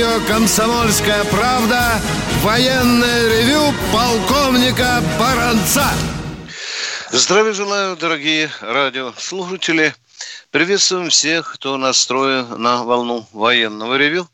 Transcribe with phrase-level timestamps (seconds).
[0.00, 2.00] Радио «Комсомольская правда»
[2.40, 5.84] военное ревю полковника Баранца.
[7.10, 9.94] Здравия желаю, дорогие радиослушатели.
[10.50, 14.26] Приветствуем всех, кто настроен на волну военного ревю.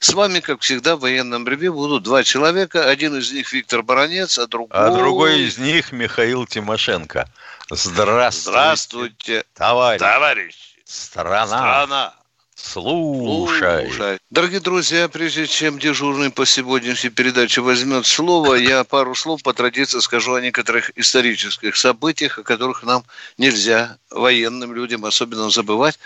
[0.00, 2.88] С вами, как всегда, в военном ревю будут два человека.
[2.88, 4.70] Один из них Виктор Баранец, а другой...
[4.72, 7.28] А другой из них Михаил Тимошенко.
[7.68, 10.00] Здравствуйте, Здравствуйте, товарищ.
[10.00, 10.54] товарищ.
[10.86, 11.46] Страна.
[11.46, 12.14] Страна.
[12.62, 13.88] Слушай.
[13.88, 14.18] Слушай.
[14.30, 19.98] Дорогие друзья, прежде чем дежурный по сегодняшней передаче возьмет слово, я пару слов по традиции
[19.98, 23.04] скажу о некоторых исторических событиях, о которых нам
[23.36, 25.98] нельзя, военным людям особенно, забывать.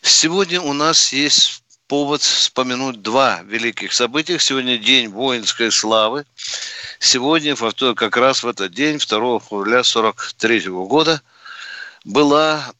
[0.00, 4.38] Сегодня у нас есть повод вспомянуть два великих события.
[4.38, 6.24] Сегодня день воинской славы.
[6.98, 7.54] Сегодня,
[7.94, 9.06] как раз в этот день, 2
[9.40, 11.20] февраля 1943 года,
[12.04, 12.72] была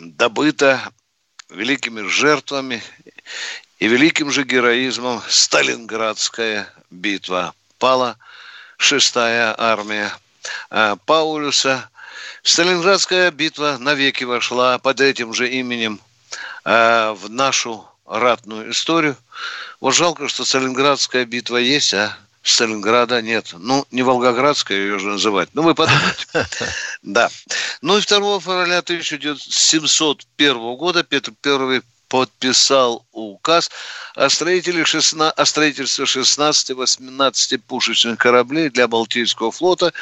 [0.00, 0.90] добыта
[1.54, 2.82] великими жертвами
[3.78, 7.54] и великим же героизмом Сталинградская битва.
[7.78, 8.16] Пала
[8.76, 10.12] шестая армия
[10.70, 11.88] а, Паулюса.
[12.42, 16.00] Сталинградская битва навеки вошла под этим же именем
[16.64, 19.16] а, в нашу ратную историю.
[19.80, 23.54] Вот жалко, что Сталинградская битва есть, а Сталинграда нет.
[23.58, 25.48] Ну, не Волгоградская ее же называть.
[25.54, 26.26] Ну, вы подумайте.
[27.02, 27.30] Да.
[27.82, 33.70] Ну и 2 февраля 1701 года Петр I подписал указ
[34.14, 39.92] о, строителе 16, о строительстве 16-18 пушечных кораблей для Балтийского флота.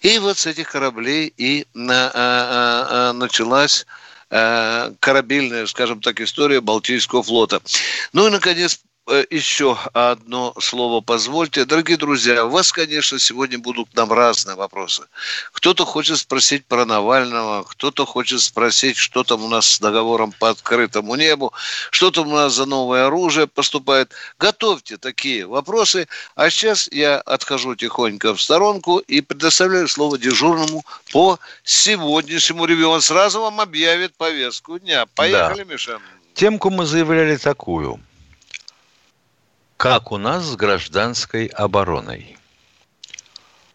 [0.00, 3.86] И вот с этих кораблей и на, а, а, а, началась
[4.30, 7.60] а, корабельная, скажем так, история Балтийского флота.
[8.12, 8.80] Ну и, наконец,
[9.30, 11.64] еще одно слово позвольте.
[11.64, 15.04] Дорогие друзья, у вас, конечно, сегодня будут к нам разные вопросы.
[15.52, 20.50] Кто-то хочет спросить про Навального, кто-то хочет спросить, что там у нас с договором по
[20.50, 21.52] открытому небу,
[21.90, 24.12] что там у нас за новое оружие поступает.
[24.38, 26.08] Готовьте такие вопросы.
[26.34, 32.88] А сейчас я отхожу тихонько в сторонку и предоставляю слово дежурному по сегодняшнему ревью.
[32.88, 35.04] Он сразу вам объявит повестку дня.
[35.14, 35.72] Поехали, да.
[35.72, 36.00] Миша.
[36.32, 38.00] Темку мы заявляли такую–
[39.76, 42.36] как у нас с гражданской обороной.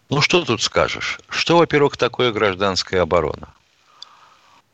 [0.08, 1.20] Ну, что тут скажешь?
[1.28, 3.54] Что, во-первых, такое гражданская оборона?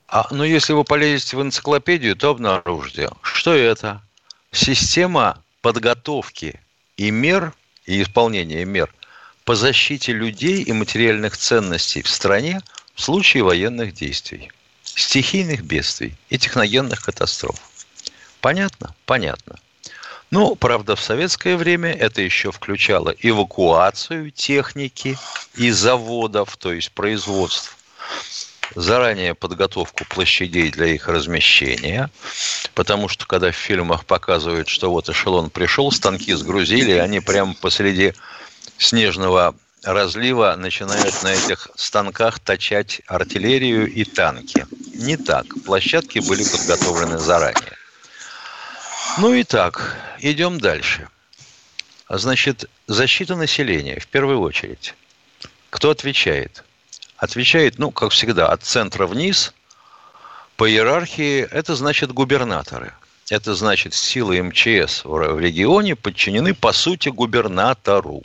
[0.09, 4.01] А, ну, если вы полезете в энциклопедию, то обнаружите, что это
[4.53, 6.61] система подготовки
[6.97, 7.53] и мер,
[7.85, 8.93] и исполнения мер
[9.45, 12.61] по защите людей и материальных ценностей в стране
[12.95, 14.51] в случае военных действий,
[14.83, 17.61] стихийных бедствий и техногенных катастроф.
[18.41, 18.95] Понятно?
[19.05, 19.59] Понятно.
[20.31, 25.17] Ну, правда, в советское время это еще включало эвакуацию техники
[25.55, 27.77] и заводов, то есть производств,
[28.75, 32.11] заранее подготовку площадей для их размещения,
[32.75, 38.13] потому что когда в фильмах показывают, что вот эшелон пришел, станки сгрузили, они прямо посреди
[38.79, 39.55] снежного
[39.85, 44.67] разлива начинают на этих станках точать артиллерию и танки.
[44.95, 45.47] Не так.
[45.65, 47.77] Площадки были подготовлены заранее.
[49.19, 51.09] Ну и так, идем дальше.
[52.09, 54.95] Значит, защита населения в первую очередь.
[55.71, 56.65] Кто отвечает?
[57.17, 59.55] Отвечает, ну, как всегда, от центра вниз.
[60.57, 62.93] По иерархии это значит губернаторы.
[63.31, 68.23] Это значит силы МЧС в регионе подчинены, по сути, губернатору.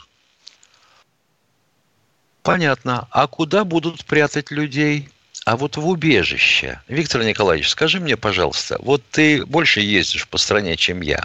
[2.42, 3.08] Понятно.
[3.10, 5.08] А куда будут прятать людей?
[5.44, 10.76] А вот в убежище, Виктор Николаевич, скажи мне, пожалуйста, вот ты больше ездишь по стране,
[10.76, 11.24] чем я.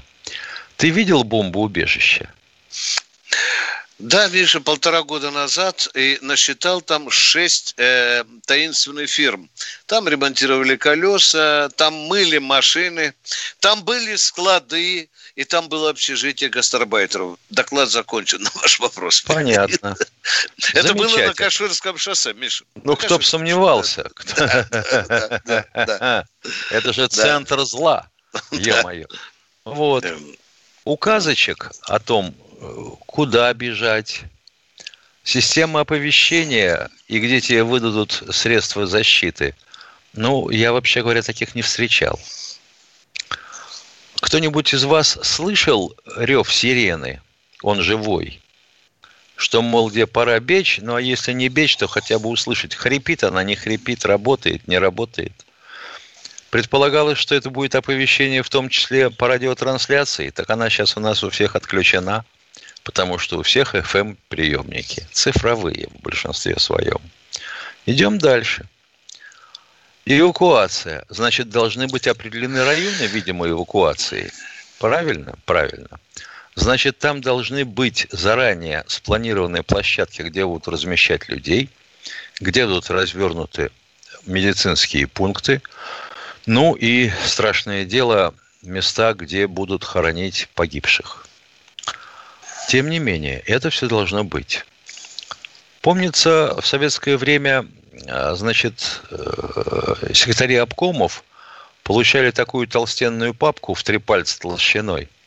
[0.76, 2.28] Ты видел бомбоубежище?
[4.00, 9.50] Да, Миша, полтора года назад и насчитал там шесть э, таинственных фирм.
[9.88, 13.16] Там ремонтировали колеса, там мыли машины,
[13.60, 17.40] там были склады, и там было общежитие гастарбайтеров.
[17.50, 19.22] Доклад закончен на ваш вопрос.
[19.22, 19.96] Понятно.
[20.74, 22.66] Это было на Каширском шоссе, Миша.
[22.84, 24.12] Ну, кто бы сомневался.
[26.70, 28.10] Это же центр зла,
[28.52, 29.08] е-мое.
[29.66, 30.06] Вот.
[30.06, 30.38] Эм.
[30.86, 32.36] Указочек о том,
[33.06, 34.22] куда бежать,
[35.24, 39.56] система оповещения и где тебе выдадут средства защиты.
[40.14, 42.20] Ну, я вообще говоря, таких не встречал.
[44.20, 47.22] Кто-нибудь из вас слышал рев сирены?
[47.62, 48.42] Он живой.
[49.36, 53.24] что, мол, где пора бечь, ну а если не бечь, то хотя бы услышать, хрипит
[53.24, 55.46] она, не хрипит, работает, не работает.
[56.50, 61.24] Предполагалось, что это будет оповещение в том числе по радиотрансляции, так она сейчас у нас
[61.24, 62.26] у всех отключена,
[62.88, 67.02] потому что у всех FM-приемники, цифровые в большинстве своем.
[67.86, 68.66] Идем дальше.
[70.06, 71.04] Эвакуация.
[71.10, 74.32] Значит, должны быть определены районы, видимо, эвакуации.
[74.80, 75.36] Правильно?
[75.44, 75.90] Правильно.
[76.56, 81.70] Значит, там должны быть заранее спланированные площадки, где будут размещать людей,
[82.40, 83.70] где будут развернуты
[84.26, 85.62] медицинские пункты,
[86.46, 91.27] ну и страшное дело, места, где будут хоронить погибших.
[92.68, 94.66] Тем не менее, это все должно быть.
[95.82, 97.66] Помнится, в советское время,
[98.08, 101.24] а, значит, э, секретари обкомов
[101.84, 105.10] получали такую толстенную папку в три пальца толщиной–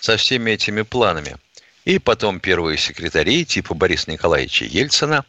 [0.00, 1.36] со всеми этими планами.
[1.84, 5.24] И потом первые секретари, типа Бориса Николаевича Ельцина,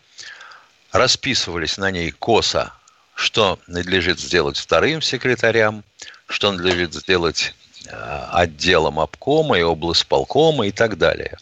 [0.92, 2.74] расписывались на ней косо,
[3.16, 5.84] что надлежит сделать вторым секретарям,
[6.28, 7.54] что надлежит сделать
[7.86, 11.38] э, отделом обкома и облсполкома и так далее.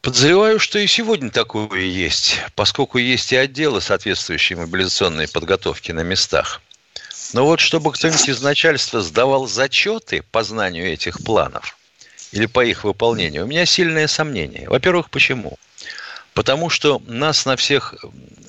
[0.00, 6.62] Подозреваю, что и сегодня такое есть, поскольку есть и отделы соответствующей мобилизационной подготовки на местах–
[7.32, 11.76] но вот чтобы кто-нибудь из начальства сдавал зачеты по знанию этих планов
[12.32, 14.68] или по их выполнению, у меня сильное сомнение.
[14.68, 15.58] Во-первых, почему?
[16.32, 17.94] Потому что нас на всех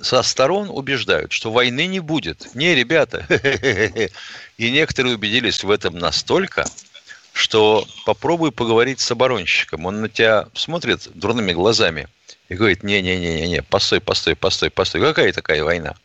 [0.02, 2.54] со сторон убеждают, что войны не будет.
[2.54, 3.26] Не, ребята.
[4.58, 6.66] И некоторые убедились в этом настолько,
[7.40, 9.86] что попробуй поговорить с оборонщиком.
[9.86, 12.10] Он на тебя смотрит дурными глазами
[12.50, 15.02] и говорит, не-не-не-не, постой, постой, постой, постой.
[15.02, 15.96] Какая такая война?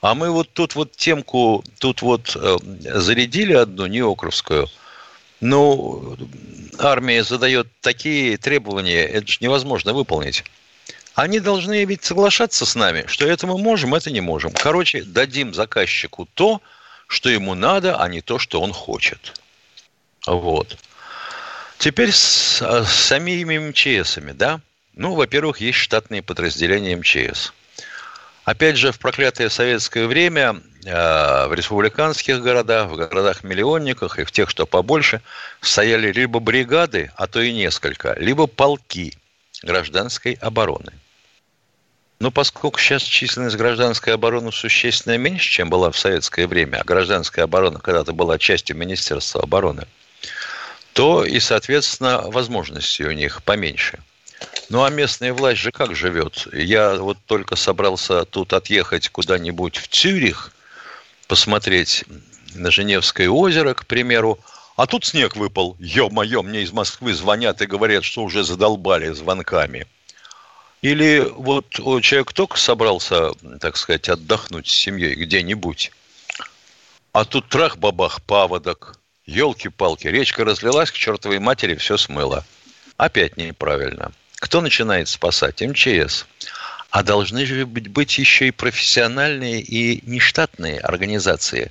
[0.00, 2.56] А мы вот тут вот темку, тут вот э,
[2.94, 4.68] зарядили одну, неокровскую.
[5.40, 6.16] Ну,
[6.78, 10.44] армия задает такие требования, это же невозможно выполнить.
[11.16, 14.52] Они должны ведь соглашаться с нами, что это мы можем, это не можем.
[14.52, 16.62] Короче, дадим заказчику то,
[17.08, 19.34] что ему надо, а не то, что он хочет.
[20.34, 20.78] Вот.
[21.78, 24.60] Теперь с, с самими МЧСами, да?
[24.94, 27.52] Ну, во-первых, есть штатные подразделения МЧС.
[28.44, 34.50] Опять же, в проклятое советское время э, в республиканских городах, в городах-миллионниках и в тех,
[34.50, 35.20] что побольше,
[35.60, 39.16] стояли либо бригады, а то и несколько, либо полки
[39.62, 40.92] гражданской обороны.
[42.20, 47.46] Но поскольку сейчас численность гражданской обороны существенно меньше, чем была в советское время, а гражданская
[47.46, 49.86] оборона когда-то была частью Министерства обороны,
[50.92, 53.98] то и, соответственно, возможности у них поменьше–
[54.70, 56.46] ну, а местная власть же как живет?
[56.52, 60.52] Я вот только собрался тут отъехать куда-нибудь в Цюрих,
[61.26, 62.04] посмотреть
[62.54, 64.38] на Женевское озеро, к примеру,
[64.76, 65.76] а тут снег выпал.
[65.80, 69.88] Ё-моё, мне из Москвы звонят и говорят, что уже задолбали звонками.
[70.82, 75.90] Или вот человек только собрался, так сказать, отдохнуть с семьей где-нибудь,
[77.12, 78.99] а тут трах-бабах, паводок,
[79.30, 82.44] елки-палки, речка разлилась к чертовой матери, все смыло.
[82.96, 84.12] Опять неправильно.
[84.36, 85.62] Кто начинает спасать?
[85.62, 86.26] МЧС.
[86.90, 91.70] А должны же быть еще и профессиональные и нештатные организации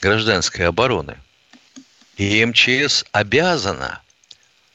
[0.00, 1.16] гражданской обороны.
[2.16, 4.02] И МЧС обязана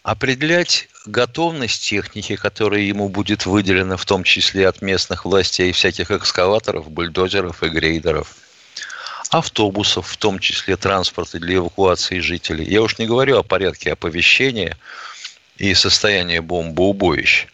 [0.02, 6.90] определять готовность техники, которая ему будет выделена, в том числе от местных властей, всяких экскаваторов,
[6.90, 8.36] бульдозеров и грейдеров,
[9.38, 12.66] автобусов, в том числе транспорта для эвакуации жителей.
[12.66, 14.78] Я уж не говорю о порядке оповещения–
[15.58, 17.48] и состояние бомбоубоищ.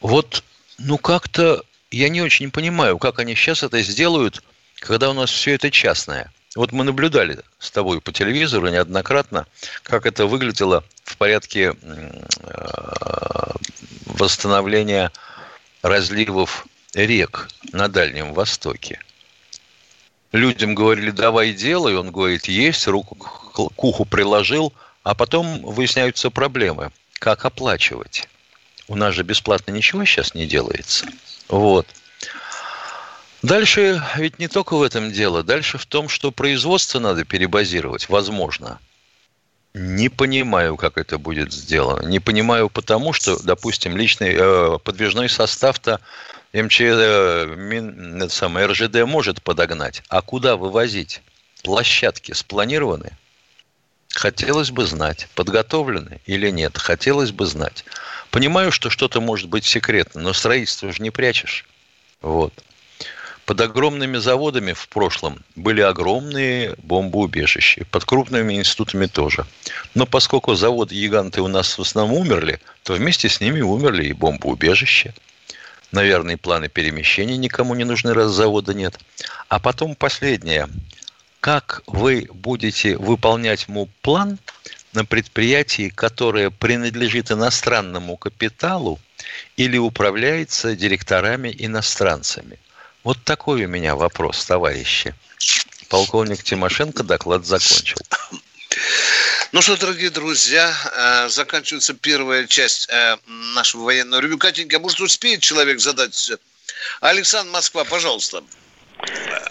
[0.00, 0.44] Вот,
[0.78, 4.42] ну как-то я не очень понимаю, как они сейчас это сделают,
[4.80, 6.32] когда у нас все это частное.
[6.56, 9.46] Вот мы наблюдали с тобой по телевизору неоднократно,
[9.82, 13.50] как это выглядело в порядке э,
[14.06, 15.10] восстановления
[15.82, 19.00] разливов рек на Дальнем Востоке.
[20.34, 24.72] Людям говорили, давай делай, он говорит, есть, руку к уху приложил–
[25.04, 26.90] а потом выясняются проблемы.
[27.20, 28.26] Как оплачивать?
[28.88, 31.06] У нас же бесплатно ничего сейчас не делается.
[31.48, 31.86] Вот.
[33.42, 35.42] Дальше ведь не только в этом дело.
[35.42, 38.08] Дальше в том, что производство надо перебазировать.
[38.08, 38.78] Возможно.
[39.74, 42.06] Не понимаю, как это будет сделано.
[42.06, 46.00] Не понимаю потому, что, допустим, личный э, подвижной состав-то
[46.54, 50.02] МЧ, э, Мин, это самое, РЖД может подогнать.
[50.08, 51.20] А куда вывозить?
[51.62, 53.10] Площадки спланированы–
[54.14, 56.78] Хотелось бы знать, подготовлены или нет.
[56.78, 57.84] Хотелось бы знать.
[58.30, 61.66] Понимаю, что что-то может быть секретно, но строительство же не прячешь.
[62.22, 62.52] Вот.
[63.44, 67.84] Под огромными заводами в прошлом были огромные бомбоубежища.
[67.90, 69.46] Под крупными институтами тоже.
[69.94, 75.12] Но поскольку заводы-гиганты у нас в основном умерли, то вместе с ними умерли и бомбоубежища.
[75.94, 78.98] Наверное, планы перемещения никому не нужны, раз завода нет.
[79.48, 80.68] А потом последнее.
[81.38, 84.40] Как вы будете выполнять ему план
[84.92, 88.98] на предприятии, которое принадлежит иностранному капиталу
[89.56, 92.58] или управляется директорами иностранцами?
[93.04, 95.14] Вот такой у меня вопрос, товарищи.
[95.88, 97.98] Полковник Тимошенко доклад закончил.
[99.52, 103.16] Ну что, дорогие друзья, э, заканчивается первая часть э,
[103.54, 104.38] нашего военного ревю.
[104.38, 106.32] Катенька, может, успеет человек задать?
[107.00, 108.42] Александр Москва, пожалуйста.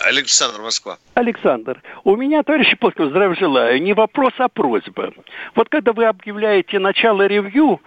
[0.02, 0.98] Александр Москва.
[1.14, 5.14] Александр, у меня, товарищи Плосков, здравия желаю, не вопрос, а просьба.
[5.56, 7.80] Вот когда вы объявляете начало ревью,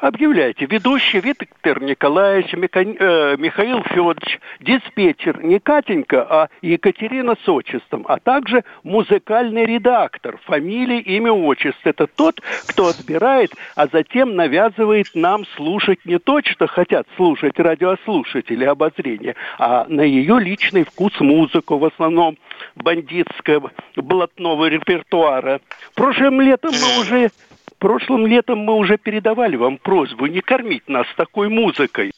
[0.00, 0.64] Объявляйте.
[0.66, 8.62] Ведущий Виктор Николаевич, э, Михаил Федорович, диспетчер не Катенька, а Екатерина с отчеством, а также
[8.84, 11.88] музыкальный редактор, фамилия, имя, отчество.
[11.88, 18.64] Это тот, кто отбирает, а затем навязывает нам слушать не то, что хотят слушать радиослушатели
[18.64, 22.38] обозрения, а на ее личный вкус музыку, в основном
[22.76, 25.60] бандитского блатного репертуара.
[25.96, 27.30] Прошлым летом мы уже
[27.78, 32.12] прошлым летом мы уже передавали вам просьбу не кормить нас такой музыкой.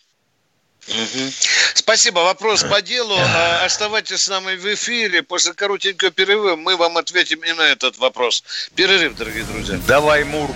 [0.89, 1.31] Угу.
[1.75, 2.21] Спасибо.
[2.21, 3.15] Вопрос по делу.
[3.15, 5.23] А, оставайтесь с нами в эфире.
[5.23, 8.43] После коротенького перерыва мы вам ответим и на этот вопрос.
[8.75, 9.79] Перерыв, дорогие друзья.
[9.87, 10.55] Давай Мурку.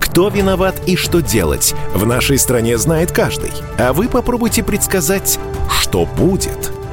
[0.00, 3.52] Кто виноват и что делать, в нашей стране знает каждый.
[3.78, 5.38] А вы попробуйте предсказать,
[5.70, 6.72] что будет–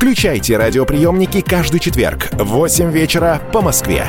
[0.00, 4.06] Включайте радиоприемники каждый четверг в 8 вечера по Москве.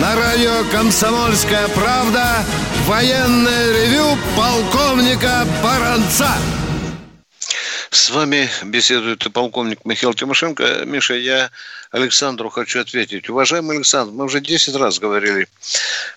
[0.00, 2.44] На радио «Комсомольская правда»
[2.86, 6.28] военное ревю полковника Баранца.
[8.08, 10.86] С вами беседует полковник Михаил Тимошенко.
[10.86, 11.50] Миша, я
[11.90, 13.28] Александру хочу ответить.
[13.28, 15.46] Уважаемый Александр, мы уже 10 раз говорили,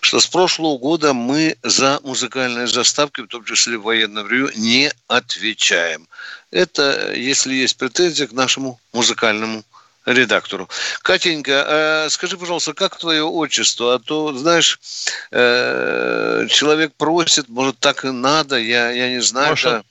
[0.00, 4.90] что с прошлого года мы за музыкальные заставки, в том числе в военном ревю, не
[5.06, 6.08] отвечаем.
[6.50, 9.62] Это, если есть претензия к нашему музыкальному
[10.06, 10.70] редактору.
[11.02, 13.96] Катенька, э, скажи, пожалуйста, как твое отчество?
[13.96, 14.80] А то, знаешь,
[15.30, 19.50] э, человек просит, может, так и надо, я, я не знаю.
[19.50, 19.82] Может, да.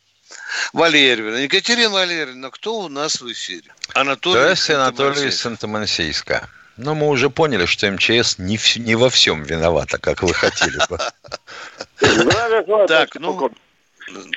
[0.73, 1.39] Валерьевна.
[1.39, 3.71] Екатерина Валерьевна, кто у нас в эфире?
[3.93, 6.47] Анатолий Здравствуйте, Анатолий из Санта-Мансийска.
[6.77, 10.77] Но мы уже поняли, что МЧС не, в, не во всем виновата, как вы хотели
[10.89, 10.97] бы.
[12.87, 13.51] Так, ну,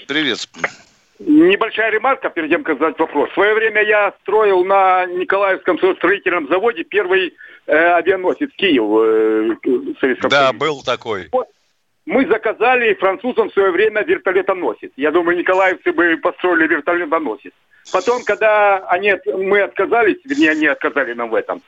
[0.06, 0.48] привет.
[1.20, 3.30] Небольшая ремарка перед тем, как задать вопрос.
[3.30, 7.34] В свое время я строил на Николаевском строительном заводе первый
[7.66, 10.58] э, авианосец Киев э, Советском Да, Союзе.
[10.58, 11.30] был такой.
[12.06, 14.92] Мы заказали французам в свое время вертолетоносец.
[14.96, 17.52] Я думаю, николаевцы бы построили вертолетоносец.
[17.92, 21.62] Потом, когда они, мы отказались, вернее, они отказали нам в этом,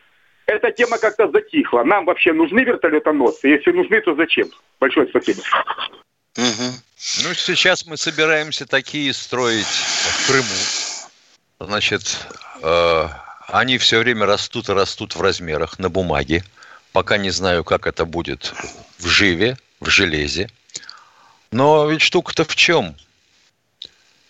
[0.46, 1.84] эта тема как-то затихла.
[1.84, 3.48] Нам вообще нужны вертолетоносцы?
[3.48, 4.48] Если нужны, то зачем?
[4.78, 5.40] Большое спасибо.
[6.36, 6.68] Угу.
[7.24, 11.68] Ну, сейчас мы собираемся такие строить в Крыму.
[11.70, 12.26] Значит,
[12.62, 13.04] э,
[13.48, 16.44] они все время растут и растут в размерах на бумаге.
[16.92, 18.52] Пока не знаю, как это будет
[18.98, 20.50] в живе в железе.
[21.50, 22.96] Но ведь штука-то в чем?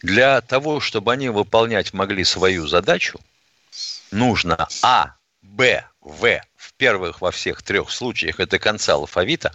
[0.03, 3.19] Для того, чтобы они выполнять могли свою задачу,
[4.11, 9.53] нужно А, Б, В в первых во всех трех случаях, это конца алфавита,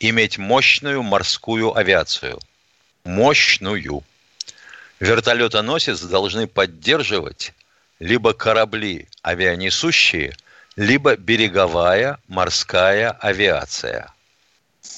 [0.00, 2.40] иметь мощную морскую авиацию.
[3.04, 4.02] Мощную.
[5.00, 7.52] Вертолетоносец должны поддерживать
[7.98, 10.34] либо корабли авианесущие,
[10.76, 14.12] либо береговая морская авиация,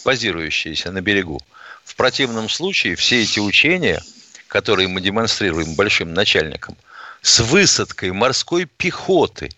[0.05, 1.41] базирующаяся на берегу.
[1.85, 4.03] В противном случае все эти учения,
[4.49, 6.77] которые мы демонстрируем большим начальникам,
[7.23, 9.51] с высадкой морской пехоты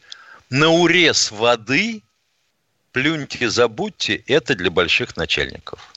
[0.50, 2.02] на урез воды,
[2.92, 5.92] плюньте, забудьте, это для больших начальников.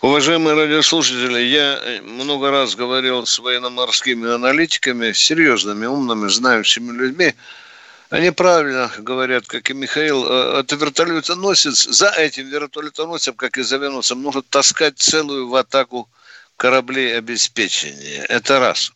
[0.00, 7.34] Уважаемые радиослушатели, я много раз говорил с военно-морскими аналитиками, серьезными, умными, знающими людьми.
[8.10, 13.76] Они правильно говорят, как и Михаил, э, это вертолетоносец, за этим вертолетоносцем, как и за
[13.76, 16.10] Венусом, может таскать целую в атаку
[16.56, 18.24] кораблей обеспечения.
[18.24, 18.92] Это раз.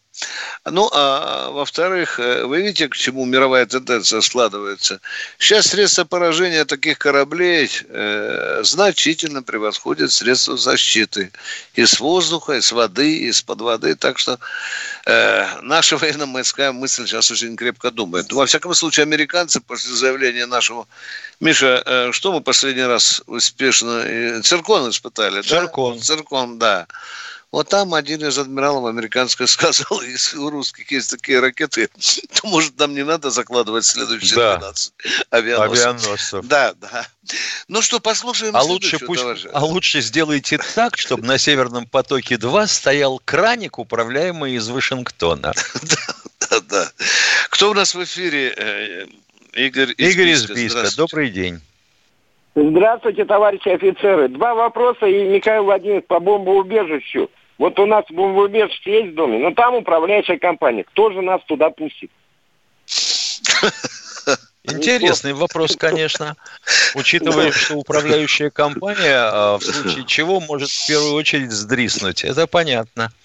[0.64, 5.00] Ну, а во-вторых, э, вы видите, к чему мировая тенденция складывается.
[5.38, 11.33] Сейчас средства поражения таких кораблей э, значительно превосходят средства защиты.
[11.75, 13.94] И с воздуха, и с воды, и из-под воды.
[13.97, 14.38] Так что
[15.04, 18.33] э, наша военно-морская мысль сейчас очень крепко думает.
[18.33, 20.87] Во всяком случае, американцы после заявления нашего...
[21.40, 24.40] Миша, э, что мы последний раз успешно...
[24.42, 25.97] Циркон испытали, Циркон.
[25.97, 26.02] да?
[26.02, 26.87] Циркон, да.
[27.55, 31.89] Вот там один из адмиралов американского сказал, если у русских есть такие ракеты,
[32.35, 34.57] то, может, нам не надо закладывать следующие да.
[34.57, 34.93] 12
[35.31, 35.87] авианосцев.
[35.87, 36.47] авианосцев.
[36.47, 37.07] Да, да.
[37.69, 43.23] Ну что, послушаем а лучше, пусть, а лучше сделайте так, чтобы на Северном потоке-2 стоял
[43.25, 45.53] краник, управляемый из Вашингтона.
[46.41, 46.93] Да, да, да.
[47.51, 48.53] Кто у нас в эфире?
[48.57, 49.07] Э,
[49.53, 50.89] Игорь из Игорь из Бийска.
[50.97, 51.61] Добрый день.
[52.57, 54.29] Здравствуйте, товарищи офицеры.
[54.29, 57.31] Два вопроса и Михаил Владимирович по бомбоубежищу.
[57.59, 60.85] Вот у нас бомбоубежище есть в доме, но там управляющая компания.
[60.85, 62.11] Кто же нас туда пустит?
[64.65, 66.37] Интересный вопрос, конечно,
[66.95, 72.25] учитывая, что управляющая компания а, в случае чего может в первую очередь сдриснуть.
[72.25, 73.13] Это понятно.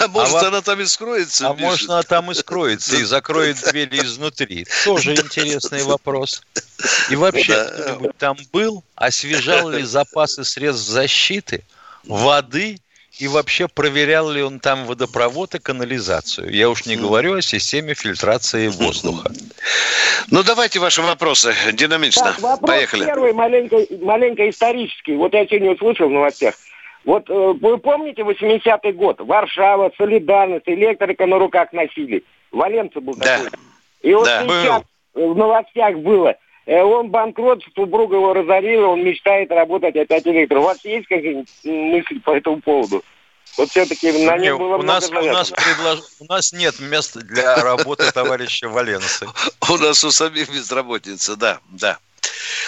[0.00, 1.48] А может а она там и скроется?
[1.48, 1.66] А пишет.
[1.66, 4.64] может она там и скроется и закроет двери изнутри.
[4.84, 6.40] Тоже интересный вопрос.
[7.10, 11.64] И вообще, кто-нибудь там был, освежал ли запасы средств защиты,
[12.04, 12.78] воды
[13.18, 16.50] и вообще проверял ли он там водопровод и канализацию.
[16.50, 19.30] Я уж не говорю о системе фильтрации воздуха.
[20.30, 22.24] Ну, давайте ваши вопросы динамично.
[22.24, 23.04] Так, вопрос Поехали.
[23.06, 25.14] первый, маленько, маленько исторический.
[25.14, 26.54] Вот я сегодня услышал в новостях.
[27.04, 29.20] Вот э, вы помните 80-й год?
[29.20, 32.24] Варшава, Солидарность, электрика на руках носили.
[32.50, 33.38] Валенца был да.
[33.38, 33.58] такой.
[34.02, 34.82] И вот да, сейчас
[35.14, 35.34] был.
[35.34, 36.34] в новостях было–
[36.76, 40.60] он банкрот, супруга его разорила, он мечтает работать опять электром.
[40.60, 43.02] У вас есть какие-нибудь мысли по этому поводу?
[43.56, 46.00] Вот все-таки на нем было у нас, у нас, предлож...
[46.20, 49.26] у нас нет места для работы товарища Валенцы.
[49.68, 51.98] У нас у самих безработица, да, да.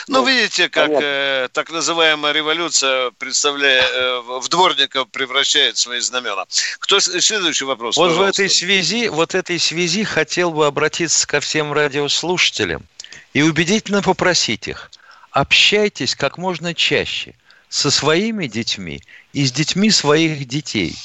[0.08, 6.46] Ну, видите, как э, так называемая революция, представляя, э, в дворников превращает свои знамена.
[6.78, 7.96] Кто следующий вопрос?
[7.96, 8.42] Вот пожалуйста.
[8.42, 12.82] в этой связи, вот этой связи хотел бы обратиться ко всем радиослушателям
[13.32, 14.90] и убедительно попросить их,
[15.30, 17.34] общайтесь как можно чаще
[17.68, 20.96] со своими детьми и с детьми своих детей,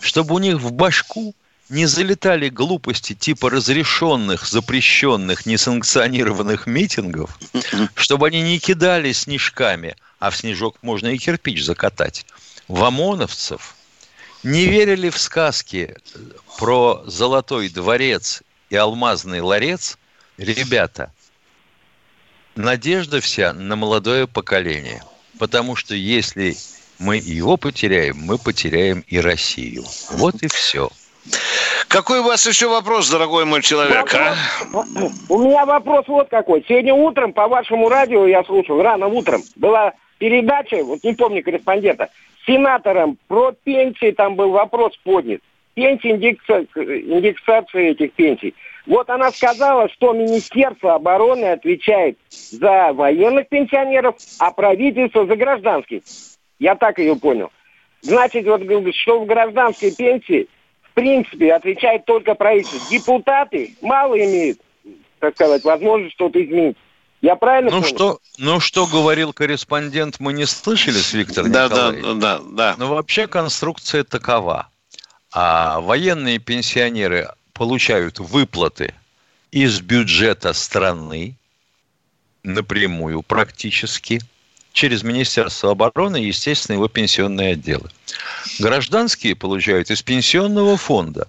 [0.00, 1.34] чтобы у них в башку
[1.68, 7.38] не залетали глупости типа разрешенных, запрещенных, несанкционированных митингов,
[7.94, 12.26] чтобы они не кидали снежками, а в снежок можно и кирпич закатать,
[12.68, 13.76] в ОМОНовцев,
[14.42, 15.96] не верили в сказки
[16.58, 19.98] про золотой дворец и алмазный ларец,
[20.38, 21.12] ребята–
[22.56, 25.02] надежда вся на молодое поколение.
[25.38, 26.54] Потому что если
[26.98, 29.84] мы его потеряем, мы потеряем и Россию.
[30.12, 30.90] Вот и все.
[31.88, 34.34] Какой у вас еще вопрос, дорогой мой человек, а?
[35.28, 36.64] У меня вопрос вот какой.
[36.68, 42.10] Сегодня утром по вашему радио я слушал, рано утром, была передача, вот не помню корреспондента,
[42.42, 45.40] с сенатором про пенсии, там был вопрос поднят.
[45.74, 48.54] Пенсии, индекса, индексация этих пенсий.
[48.86, 56.02] Вот она сказала, что Министерство обороны отвечает за военных пенсионеров, а правительство за гражданских.
[56.58, 57.50] Я так ее понял.
[58.02, 58.62] Значит, вот
[58.94, 60.48] что в гражданской пенсии,
[60.82, 62.78] в принципе, отвечает только правительство.
[62.90, 64.58] Депутаты мало имеют,
[65.18, 66.76] так сказать, возможность что-то изменить.
[67.22, 67.96] Я правильно ну понял?
[67.96, 72.20] Что, ну, что говорил корреспондент, мы не слышали с Виктором да, Николаевичем.
[72.20, 72.74] Да, да, да.
[72.76, 74.68] Но вообще конструкция такова.
[75.32, 78.92] А военные пенсионеры получают выплаты
[79.50, 81.36] из бюджета страны
[82.42, 84.20] напрямую практически
[84.72, 87.88] через Министерство обороны и, естественно, его пенсионные отделы.
[88.58, 91.28] Гражданские получают из пенсионного фонда.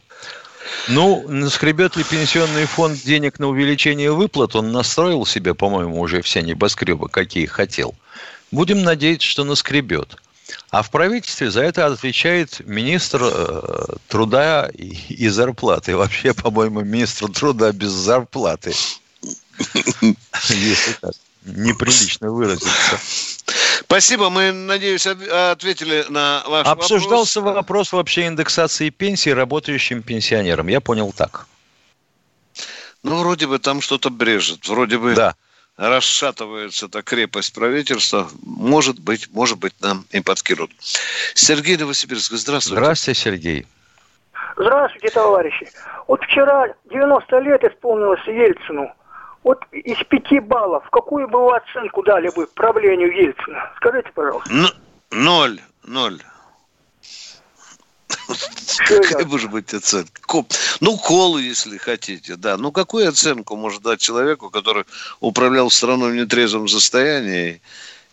[0.89, 4.55] Ну, наскребет ли пенсионный фонд денег на увеличение выплат?
[4.55, 7.93] Он настроил себе, по-моему, уже все небоскребы, какие хотел.
[8.51, 10.17] Будем надеяться, что наскребет.
[10.75, 15.95] А в правительстве за это отвечает министр э, труда и, и зарплаты.
[15.95, 18.73] Вообще, по-моему, министр труда без зарплаты.
[20.49, 21.13] Если так
[21.45, 22.99] неприлично выразиться.
[23.85, 24.29] Спасибо.
[24.29, 27.55] Мы, надеюсь, ответили на ваш Обсуждался вопрос.
[27.55, 30.67] вопрос вообще индексации пенсии работающим пенсионерам.
[30.67, 31.47] Я понял так.
[33.01, 34.67] Ну, вроде бы там что-то брежет.
[34.67, 35.35] Вроде бы Да.
[35.77, 38.27] Расшатывается эта крепость правительства.
[38.43, 40.71] Может быть, может быть, нам и подкинут.
[41.33, 42.81] Сергей Новосибирск, здравствуйте.
[42.81, 43.67] Здравствуйте, Сергей.
[44.57, 45.67] Здравствуйте, товарищи.
[46.07, 48.91] Вот вчера 90 лет исполнилось Ельцину.
[49.43, 53.71] Вот из пяти баллов, какую бы вы оценку дали бы правлению Ельцина?
[53.77, 54.51] Скажите, пожалуйста.
[54.51, 54.73] Н-
[55.11, 56.19] ноль, ноль.
[58.87, 60.21] Какая может быть оценка?
[60.21, 60.45] Ко-
[60.79, 62.57] Ну, колу, если хотите, да.
[62.57, 64.85] Ну, какую оценку может дать человеку, который
[65.19, 67.61] управлял страной в нетрезвом состоянии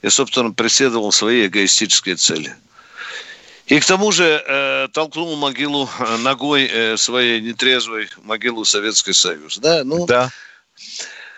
[0.03, 2.55] и, собственно, преследовал свои эгоистические цели?
[3.67, 9.59] И к тому же э, толкнул могилу э, ногой э, своей нетрезвой могилу Советский Союз.
[9.59, 10.31] Да, ну, Да.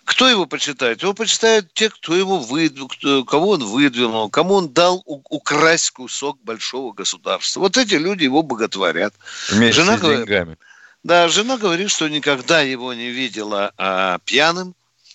[0.05, 1.03] Кто его почитает?
[1.03, 5.90] Его почитают те, кто его выдвинул, кто- кого он выдвинул, кому он дал у- украсть
[5.90, 7.61] кусок большого государства.
[7.61, 9.14] Вот эти люди его боготворят.
[9.51, 10.57] Вместе Жена с говорит- деньгами.
[11.03, 14.75] Да, жена говорит, что никогда его не видела а, пьяным.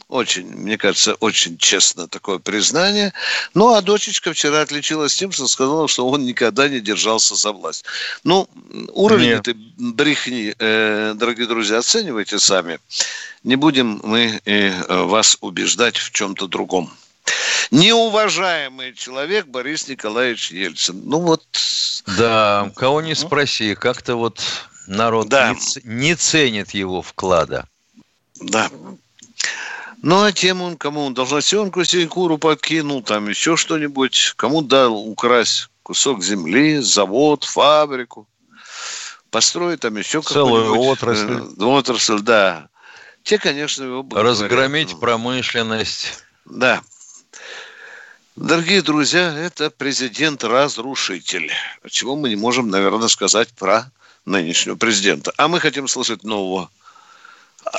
[0.10, 3.14] Очень, мне кажется, очень честно такое признание.
[3.54, 7.86] Ну, а дочечка вчера отличилась тем, что сказала, что он никогда не держался за власть.
[8.24, 8.50] Ну,
[8.92, 9.40] уровень Нет.
[9.42, 12.80] этой брехни, э, дорогие друзья, оценивайте сами.
[13.44, 16.92] Не будем мы э, вас убеждать в чем-то другом.
[17.70, 21.04] Неуважаемый человек Борис Николаевич Ельцин.
[21.06, 21.46] Ну вот,
[22.18, 24.42] Да, кого не спроси, как-то вот
[24.88, 25.54] народ Да.
[25.54, 27.68] не, не ценит его вклада.
[28.42, 28.72] Да.
[30.02, 35.70] Ну, а тем он, кому он должностенку Синькуру подкинул, там еще что-нибудь, кому дал украсть
[35.84, 38.28] кусок земли, завод, фабрику,
[39.30, 41.32] построить там еще Целую какую-нибудь, отрасль.
[41.60, 42.70] э, отрасль, да.
[43.24, 44.40] Те, конечно, его боготворят.
[44.42, 46.24] Разгромить Ну, промышленность.
[46.46, 46.82] Да.
[48.38, 51.52] Дорогие друзья, это президент-разрушитель.
[51.90, 53.92] Чего мы не можем, наверное, сказать про
[54.26, 55.34] нынешнего президента.
[55.36, 56.70] А мы хотим слышать нового.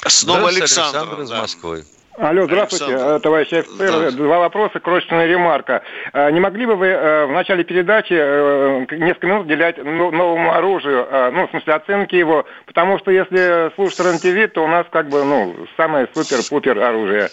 [0.07, 1.23] Снова Здравствуйте, Александр.
[1.23, 1.41] из да.
[1.41, 1.87] Москвы.
[2.23, 3.15] Алло, здравствуйте, Александр.
[3.17, 4.13] э, товарищ офицер.
[4.13, 5.83] Два вопроса, крошечная ремарка.
[6.13, 11.07] Э, Не могли бы вы э, в начале передачи несколько минут уделять ну- новому оружию,
[11.33, 15.25] ну, в смысле, оценки его, потому что если слушать РЕН-ТВ, то у нас как бы,
[15.25, 17.29] ну, самое супер-пупер оружие.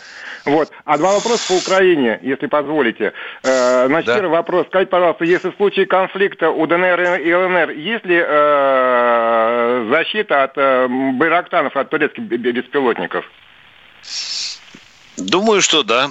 [0.46, 0.70] Вот.
[0.86, 3.12] А два вопроса по Украине, если позволите.
[3.44, 4.16] Значит, Да.
[4.16, 4.68] первый вопрос.
[4.68, 8.20] Скажите, пожалуйста, если в случае конфликта у ДНР и ЛНР, есть ли
[9.92, 10.56] защита от
[11.18, 13.26] байрактанов, от турецких бе- бе- беспилотников?
[15.18, 16.10] Думаю, что да.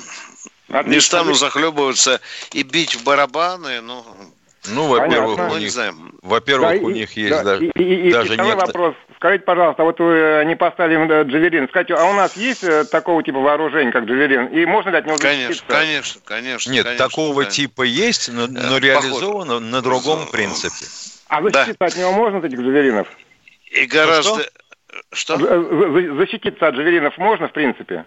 [0.69, 1.01] Не Отлично.
[1.01, 2.21] стану захлебываться
[2.53, 4.05] и бить в барабаны, ну,
[4.69, 5.75] Ну, во-первых, у ну, не них,
[6.23, 8.95] во-первых, Да, у и- них есть да, даже, и, и- и даже второй некто- вопрос.
[9.15, 11.69] Скажите, пожалуйста, вот вы э, не поставили э, Джавелин.
[11.69, 14.47] Скажите, а у нас есть э, такого типа вооружения, как Джавелин?
[14.49, 15.73] И можно ли от него Конечно, защититься?
[15.79, 16.71] конечно, конечно.
[16.73, 17.51] Нет, конечно, такого да.
[17.51, 18.81] типа есть, но, но похоже.
[18.81, 20.85] реализовано на другом принципе.
[21.29, 23.07] А защититься от него можно, от этих Джавелинов?
[23.71, 24.45] И гораздо...
[25.13, 25.37] Что?
[25.39, 28.05] З- з- Защититься от Джавелинов можно, в принципе?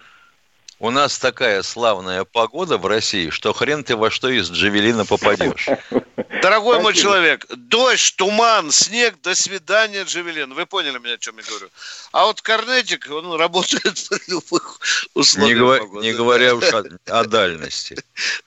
[0.81, 5.67] У нас такая славная погода в России, что хрен ты во что из Джавелина попадешь.
[6.41, 7.01] Дорогой мой Спасибо.
[7.11, 10.53] человек, дождь, туман, снег, до свидания, Джавелин.
[10.53, 11.69] Вы поняли меня, о чем я говорю.
[12.13, 14.79] А вот Корнетик, он работает в любых
[15.15, 16.05] Не, условиях говор- погоды.
[16.05, 17.97] не говоря уж о, о дальности.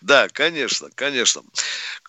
[0.00, 1.42] Да, конечно, конечно.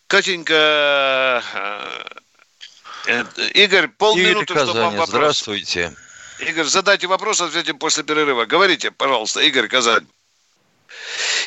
[0.08, 3.24] Катенька, э, э,
[3.56, 5.10] Игорь, Игорь полминуты, чтобы вам Казани, вопрос.
[5.10, 5.94] здравствуйте.
[6.40, 8.46] Игорь, задайте вопрос, ответим после перерыва.
[8.46, 10.06] Говорите, пожалуйста, Игорь Казань.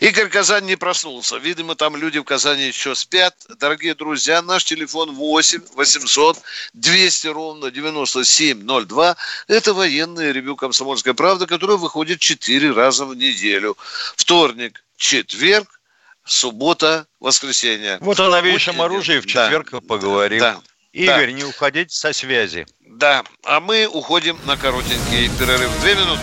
[0.01, 1.37] Игорь Казань не проснулся.
[1.37, 3.35] Видимо, там люди в Казани еще спят.
[3.59, 6.39] Дорогие друзья, наш телефон 8 800
[6.75, 9.17] 200 ровно 9702.
[9.49, 13.77] Это военное ревю «Комсомольская правда», которое выходит 4 раза в неделю.
[14.17, 15.81] Вторник, четверг,
[16.25, 17.99] суббота, воскресенье.
[18.01, 19.47] Вот о новейшем оружии в Да.
[19.47, 20.41] четверг поговорим.
[20.41, 20.61] Да.
[20.93, 22.67] Игорь, не уходите со связи.
[22.99, 25.71] Да, а мы уходим на коротенький перерыв.
[25.83, 26.23] Две минуты.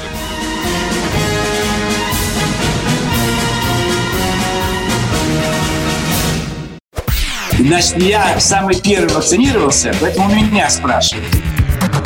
[7.60, 11.28] Значит, я самый первый вакцинировался, поэтому меня спрашивают.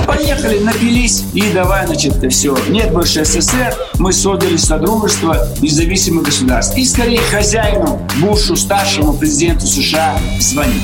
[0.06, 2.58] Поехали, напились и давай, значит, все.
[2.68, 6.78] Нет больше СССР, мы создали Содружество независимых государств.
[6.78, 10.84] И скорее хозяину, Бушу, старшему президенту США звонить.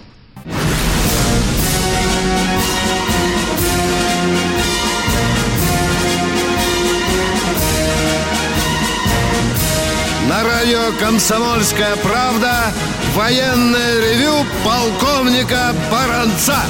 [10.41, 12.73] На радио «Комсомольская правда»
[13.13, 16.65] военное ревю полковника Баранца.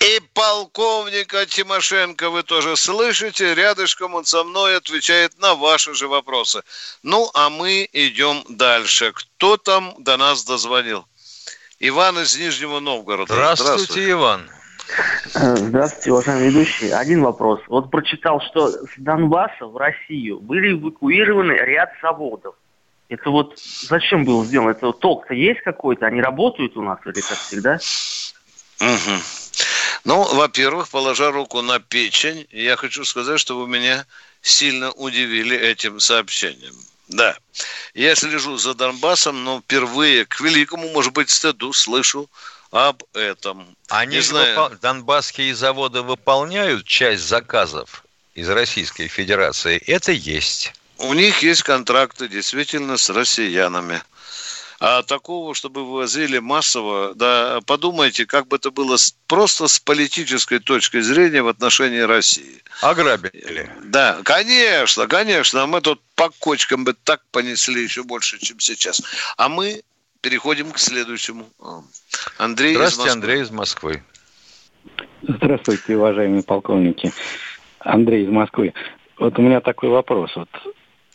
[0.00, 3.54] И полковника Тимошенко вы тоже слышите.
[3.54, 6.62] Рядышком он со мной отвечает на ваши же вопросы.
[7.02, 9.12] Ну, а мы идем дальше.
[9.12, 11.06] Кто там до нас дозвонил?
[11.78, 13.32] Иван из Нижнего Новгорода.
[13.32, 14.10] Здравствуйте, Здравствуйте.
[14.10, 14.50] Иван.
[15.34, 16.90] Здравствуйте, уважаемый ведущий.
[16.90, 17.60] Один вопрос.
[17.68, 22.54] Вот прочитал, что с Донбасса в Россию были эвакуированы ряд заводов.
[23.08, 24.70] Это вот зачем было сделано?
[24.70, 26.06] Это вот толк-то есть какой-то?
[26.06, 27.78] Они работают у нас или как всегда?
[28.80, 29.20] Угу.
[30.04, 34.06] Ну, во-первых, положа руку на печень, я хочу сказать, что вы меня
[34.40, 36.74] сильно удивили этим сообщением.
[37.08, 37.36] Да,
[37.94, 42.28] я слежу за Донбассом, но впервые, к великому, может быть, стыду, слышу
[42.70, 43.76] об этом.
[43.88, 44.60] Они Не знаю.
[44.60, 44.78] Выпол...
[44.80, 48.04] Донбасские заводы выполняют часть заказов
[48.34, 49.78] из Российской Федерации.
[49.86, 50.72] Это есть.
[50.98, 54.02] У них есть контракты действительно с россиянами.
[54.80, 61.00] А такого, чтобы вывозили массово, да, подумайте, как бы это было просто с политической точки
[61.00, 62.62] зрения в отношении России.
[62.80, 63.68] Ограбили.
[63.82, 65.66] Да, конечно, конечно.
[65.66, 69.02] Мы тут по кочкам бы так понесли еще больше, чем сейчас.
[69.36, 69.82] А мы
[70.20, 71.46] переходим к следующему.
[72.38, 74.02] Андрей Здравствуйте, из Андрей из Москвы.
[75.22, 77.12] Здравствуйте, уважаемые полковники.
[77.80, 78.74] Андрей из Москвы.
[79.18, 80.34] Вот у меня такой вопрос.
[80.36, 80.48] Вот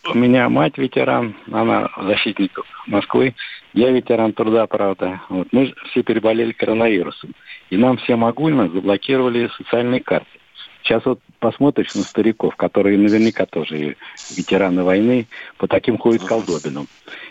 [0.06, 3.36] у меня мать ветеран, она защитник Москвы.
[3.74, 5.22] Я ветеран труда, правда.
[5.30, 7.34] Вот мы все переболели коронавирусом.
[7.70, 10.40] И нам всем огульно заблокировали социальные карты.
[10.84, 13.96] Сейчас вот посмотришь на стариков, которые наверняка тоже
[14.36, 16.88] ветераны войны, по таким ходят колдобинам.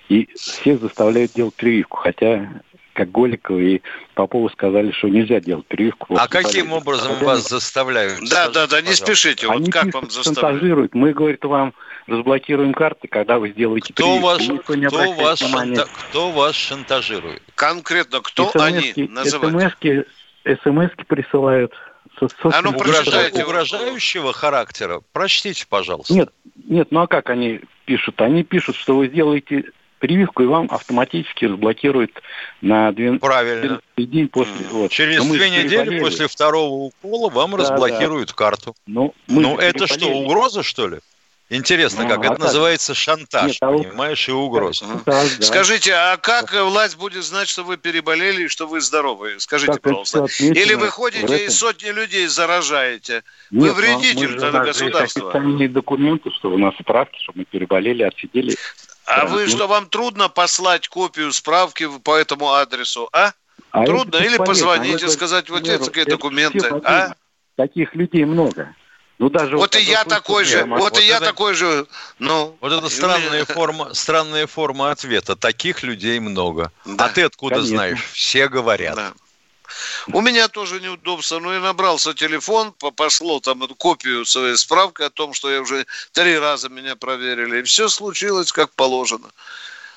[0.08, 2.48] И всех заставляют делать прививку, хотя
[2.94, 3.82] как Голиков и
[4.14, 6.14] Попову сказали, что нельзя делать прививку.
[6.18, 6.76] А каким болезни.
[6.76, 8.20] образом Хотя вас заставляют?
[8.28, 9.46] Да, да, да, не спешите.
[9.46, 10.38] Вот Они как пишут, вам заставляют?
[10.38, 10.94] шантажируют.
[10.94, 11.72] Мы, говорит, вам
[12.06, 14.26] разблокируем карты, когда вы сделаете кто прививку.
[14.26, 15.88] Вас, кто, вас шанта...
[16.10, 17.42] кто вас шантажирует?
[17.54, 19.76] Конкретно кто они называют?
[20.44, 21.72] СМС-ки присылают.
[22.44, 25.00] А ну, угрожающего, угрожающего характера.
[25.12, 26.14] Прочтите, пожалуйста.
[26.14, 26.30] Нет,
[26.68, 28.20] нет, ну а как они пишут?
[28.20, 29.64] Они пишут, что вы сделаете
[29.98, 32.10] прививку, и вам автоматически разблокируют
[32.60, 33.80] на 12 Правильно.
[33.96, 34.66] день после.
[34.70, 34.90] Вот.
[34.90, 38.34] Через две недели после второго укола вам да, разблокируют да.
[38.34, 38.74] карту.
[38.86, 40.98] Ну, ну это что, угроза, что ли?
[41.52, 42.18] Интересно, ну, как?
[42.18, 42.38] А это так...
[42.38, 44.86] называется шантаж, Нет, а понимаешь, и угроза.
[45.04, 45.44] Да, да.
[45.44, 49.34] Скажите, а как власть будет знать, что вы переболели и что вы здоровы?
[49.38, 50.26] Скажите, так, пожалуйста.
[50.38, 53.22] Или вы ходите и сотни людей заражаете?
[53.50, 55.28] Нет, вы ну, вредите для государства.
[55.28, 58.56] официальные документы, что у нас справки, что мы переболели, отсидели.
[59.04, 63.32] А вы что, вам трудно послать копию справки по этому адресу, а?
[63.72, 64.16] а трудно?
[64.16, 67.14] Или позвонить и сказать, вот эти такие документы, а?
[67.56, 68.74] Таких людей много.
[69.18, 71.86] Ну, даже вот, вот и я такой же, вот, вот и я такой же.
[72.18, 75.36] Ну, вот это странная форма, странная форма ответа.
[75.36, 76.72] Таких людей много.
[76.84, 77.76] Да, а ты откуда конечно.
[77.76, 78.04] знаешь?
[78.12, 78.96] Все говорят.
[78.96, 79.12] Да.
[80.12, 81.38] У меня тоже неудобство.
[81.38, 85.86] Ну, я набрался телефон, пошло там эту копию своей справки о том, что я уже
[86.12, 87.60] три раза меня проверили.
[87.60, 89.30] И все случилось как положено.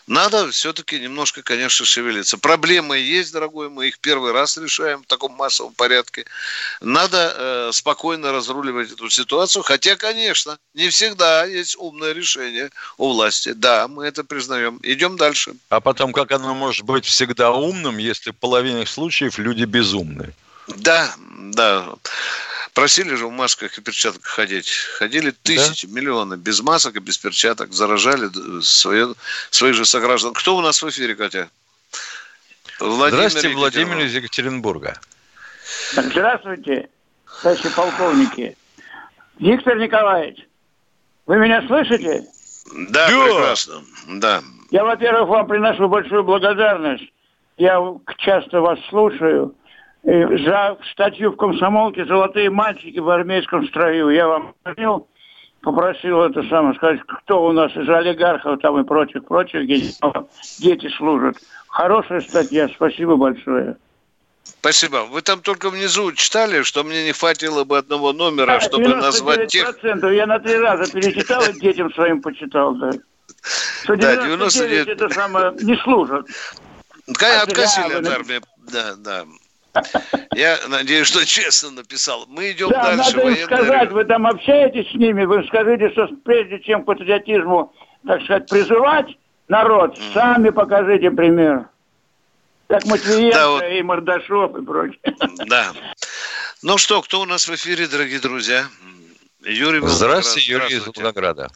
[0.08, 2.38] Надо все-таки немножко, конечно, шевелиться.
[2.38, 6.26] Проблемы есть, дорогой, мы их первый раз решаем в таком массовом порядке.
[6.80, 13.54] Надо э, спокойно разруливать эту ситуацию, хотя, конечно, не всегда есть умное решение у власти.
[13.54, 14.80] Да, мы это признаем.
[14.84, 15.56] Идем дальше.
[15.70, 20.34] А потом, как оно может быть всегда умным, если в половине случаев люди безумные?
[20.68, 21.16] Да,
[21.52, 21.96] да.
[22.76, 24.70] Просили же в масках и перчатках ходить.
[24.98, 25.94] Ходили тысячи, да?
[25.94, 27.72] миллионы без масок и без перчаток.
[27.72, 28.30] Заражали
[28.62, 29.16] свое,
[29.50, 30.34] своих же сограждан.
[30.34, 31.50] Кто у нас в эфире, Катя?
[32.82, 35.00] Владимир Здравствуйте, Владимир из Екатеринбурга.
[35.94, 36.90] Здравствуйте,
[37.42, 38.58] товарищи полковники.
[39.40, 40.46] Виктор Николаевич,
[41.28, 42.26] вы меня слышите?
[42.90, 43.26] Да, да.
[43.26, 43.84] прекрасно.
[44.10, 44.44] Да.
[44.72, 47.10] Я, во-первых, вам приношу большую благодарность.
[47.56, 47.80] Я
[48.18, 49.56] часто вас слушаю
[50.06, 54.10] за статью в комсомолке «Золотые мальчики в армейском строю».
[54.10, 55.08] Я вам звонил,
[55.62, 61.38] попросил это самое сказать, кто у нас из олигархов там и прочих, прочих дети служат.
[61.68, 63.78] Хорошая статья, спасибо большое.
[64.44, 65.08] Спасибо.
[65.10, 69.76] Вы там только внизу читали, что мне не хватило бы одного номера, чтобы назвать тех...
[69.84, 72.92] Я на три раза перечитал и детям своим почитал, да.
[73.84, 74.88] Что 99 да, 99...
[74.88, 76.28] это самое не служат.
[77.08, 78.42] Откосили от армии,
[78.72, 79.26] да, да.
[80.34, 82.26] Я надеюсь, что честно написал.
[82.28, 83.16] Мы идем да, дальше.
[83.16, 87.74] надо им сказать, вы там общаетесь с ними, вы скажите, что прежде чем к патриотизму,
[88.06, 89.08] так сказать, призывать
[89.48, 90.14] народ, mm.
[90.14, 91.68] сами покажите пример.
[92.68, 93.64] Как Матвиенко да, вот...
[93.64, 95.00] и Мордашов и прочее.
[95.48, 95.72] Да.
[96.64, 98.66] Ну что, кто у нас в эфире, дорогие друзья?
[99.46, 101.50] Юрий Здравствуйте, Юрий из Волгограда.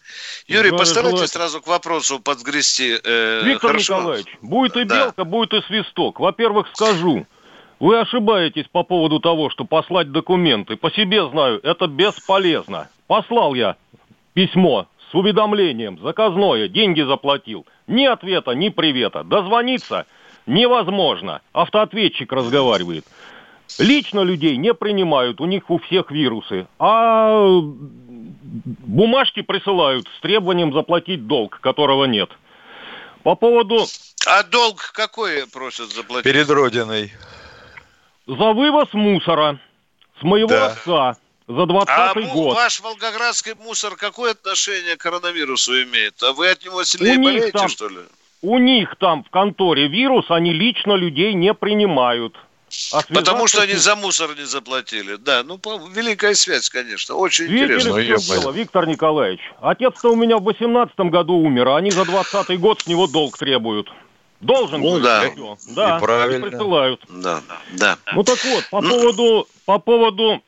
[0.47, 2.99] Юрий, постарайтесь сразу к вопросу подгрести.
[3.03, 3.97] Э, Виктор хорошо.
[3.97, 5.05] Николаевич, будет и да.
[5.05, 6.19] белка, будет и свисток.
[6.19, 7.25] Во-первых, скажу,
[7.79, 10.75] вы ошибаетесь по поводу того, что послать документы.
[10.75, 12.89] По себе знаю, это бесполезно.
[13.07, 13.77] Послал я
[14.33, 17.65] письмо с уведомлением, заказное, деньги заплатил.
[17.87, 19.23] Ни ответа, ни привета.
[19.23, 20.05] Дозвониться
[20.45, 21.41] невозможно.
[21.53, 23.05] Автоответчик разговаривает.
[23.77, 26.67] Лично людей не принимают, у них у всех вирусы.
[26.79, 27.61] А
[28.81, 32.29] бумажки присылают с требованием заплатить долг, которого нет.
[33.23, 33.85] По поводу...
[34.27, 36.23] А долг какой просят заплатить?
[36.23, 37.11] Перед Родиной.
[38.29, 39.59] За вывоз мусора
[40.19, 40.67] с моего да.
[40.67, 42.55] отца за 20 а год.
[42.55, 46.21] ваш волгоградский мусор какое отношение к коронавирусу имеет?
[46.21, 47.97] А вы от него сильнее у болеете, там, что ли?
[48.43, 52.35] У них там в конторе вирус, они лично людей не принимают.
[52.93, 55.15] А Потому что они за мусор не заплатили.
[55.15, 55.59] Да, ну,
[55.91, 57.15] великая связь, конечно.
[57.15, 58.21] Очень Видели, интересно.
[58.21, 59.41] Что дело, Виктор Николаевич.
[59.59, 63.39] Отец-то у меня в 18 году умер, а они за 20 год с него долг
[63.39, 63.89] требуют.
[64.41, 65.03] Должен ну, быть.
[65.03, 65.57] Да, все.
[65.75, 66.47] да и правильно.
[66.47, 67.01] присылают.
[67.09, 67.41] Да,
[67.73, 67.97] да.
[68.13, 68.89] Ну так вот, по ну...
[68.89, 70.41] поводу, по поводу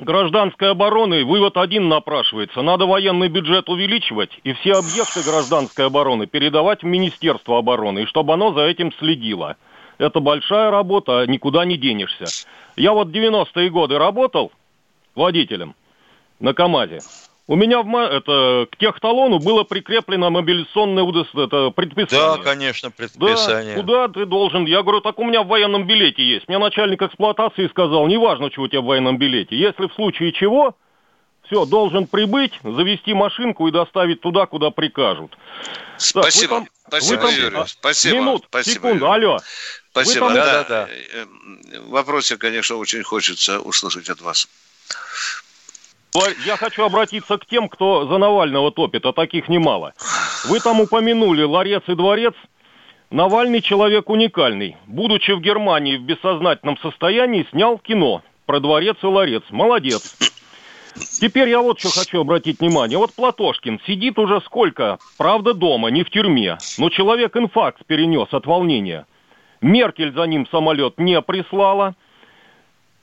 [0.00, 2.62] гражданской обороны вывод один напрашивается.
[2.62, 8.34] Надо военный бюджет увеличивать и все объекты гражданской обороны передавать в Министерство обороны, и чтобы
[8.34, 9.56] оно за этим следило.
[9.98, 12.24] Это большая работа, никуда не денешься.
[12.76, 14.50] Я вот 90-е годы работал
[15.14, 15.74] водителем
[16.40, 17.00] на КАМАЗе.
[17.52, 22.38] У меня в, это, к техталону было прикреплено мобилизационное это, предписание.
[22.38, 23.74] Да, конечно, предписание.
[23.74, 24.64] Да, куда ты должен?
[24.64, 26.48] Я говорю, так у меня в военном билете есть.
[26.48, 29.54] Мне начальник эксплуатации сказал, неважно, что у тебя в военном билете.
[29.54, 30.74] Если в случае чего,
[31.44, 35.36] все, должен прибыть, завести машинку и доставить туда, куда прикажут.
[35.98, 36.60] Спасибо.
[36.60, 37.66] Так, там, Спасибо, там, Юрий.
[37.66, 38.16] Спасибо.
[38.16, 39.14] Минут, Спасибо, секунду, Юрий.
[39.14, 39.38] алло.
[39.90, 40.26] Спасибо.
[40.28, 40.34] Там...
[40.36, 40.88] Да, да, да.
[40.90, 41.26] Э,
[41.72, 44.48] э, вопросе, конечно, очень хочется услышать от вас.
[46.44, 49.94] Я хочу обратиться к тем, кто за Навального топит, а таких немало.
[50.46, 52.34] Вы там упомянули ларец и дворец.
[53.10, 54.76] Навальный человек уникальный.
[54.86, 59.42] Будучи в Германии в бессознательном состоянии, снял кино про дворец и ларец.
[59.50, 60.16] Молодец.
[61.20, 62.98] Теперь я вот что хочу обратить внимание.
[62.98, 64.98] Вот Платошкин сидит уже сколько?
[65.16, 66.58] Правда, дома, не в тюрьме.
[66.76, 69.06] Но человек инфаркт перенес от волнения.
[69.62, 71.94] Меркель за ним самолет не прислала.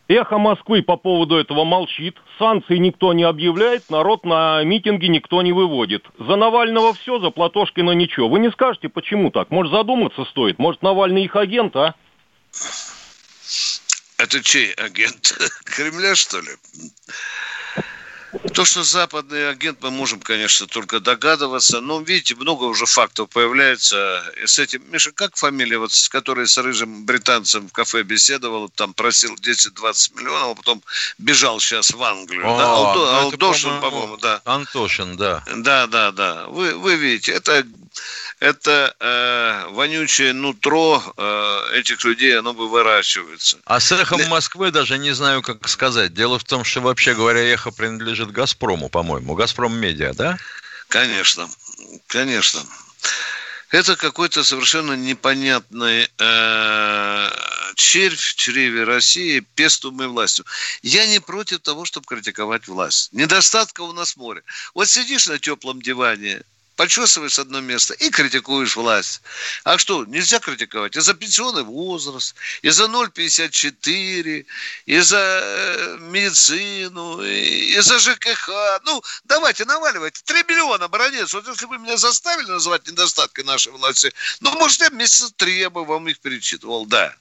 [0.10, 2.18] Эхо Москвы по поводу этого молчит.
[2.40, 6.04] Санкции никто не объявляет, народ на митинги никто не выводит.
[6.18, 8.28] За Навального все, за Платошкина ничего.
[8.28, 9.52] Вы не скажете, почему так?
[9.52, 10.58] Может, задуматься стоит?
[10.58, 11.94] Может, Навальный их агент, а?
[14.18, 15.38] Это чей агент?
[15.66, 16.50] Кремля, что ли?
[18.54, 21.82] То, что западный агент, мы можем, конечно, только догадываться.
[21.82, 24.24] Но, видите, много уже фактов появляется.
[24.42, 28.70] И с этим, Миша, как фамилия, вот, с которой с рыжим британцем в кафе беседовал,
[28.70, 30.84] там просил 10-20 миллионов, а потом
[31.18, 32.46] бежал сейчас в Англию.
[32.46, 32.66] О, да?
[32.66, 34.42] Алдо, ну, Алдошин, по-моему, да.
[34.46, 35.44] Антошин, да.
[35.56, 36.48] Да, да, да.
[36.48, 37.66] Вы, вы видите, это
[38.40, 43.58] это э, вонючее нутро э, этих людей, оно бы выращивается.
[43.66, 44.22] А с эхом.
[44.28, 46.14] Москвы даже не знаю, как сказать.
[46.14, 49.36] Дело в том, что, вообще говоря, эхо принадлежит Газпрому, по-моему.
[49.36, 50.38] Газпром Медиа, да?
[50.88, 51.50] Конечно,
[52.08, 52.62] конечно.
[53.72, 57.30] Это какой-то совершенно непонятный э,
[57.76, 60.46] червь в чреве России, пестумой властью.
[60.82, 63.14] Я не против того, чтобы критиковать власть.
[63.14, 64.42] Недостатка у нас море.
[64.74, 66.42] Вот сидишь на теплом диване,
[66.80, 69.22] почесываешь одно место и критикуешь власть.
[69.66, 70.96] А что, нельзя критиковать?
[70.96, 74.46] И за пенсионный возраст, и за 0,54,
[74.86, 78.50] и за э, медицину, и за ЖКХ.
[78.86, 80.22] Ну, давайте, наваливайте.
[80.24, 81.34] 3 миллиона, баронец.
[81.34, 85.70] Вот если вы меня заставили называть недостаткой нашей власти, ну, может, я месяца три я
[85.70, 87.14] бы вам их перечитывал, да.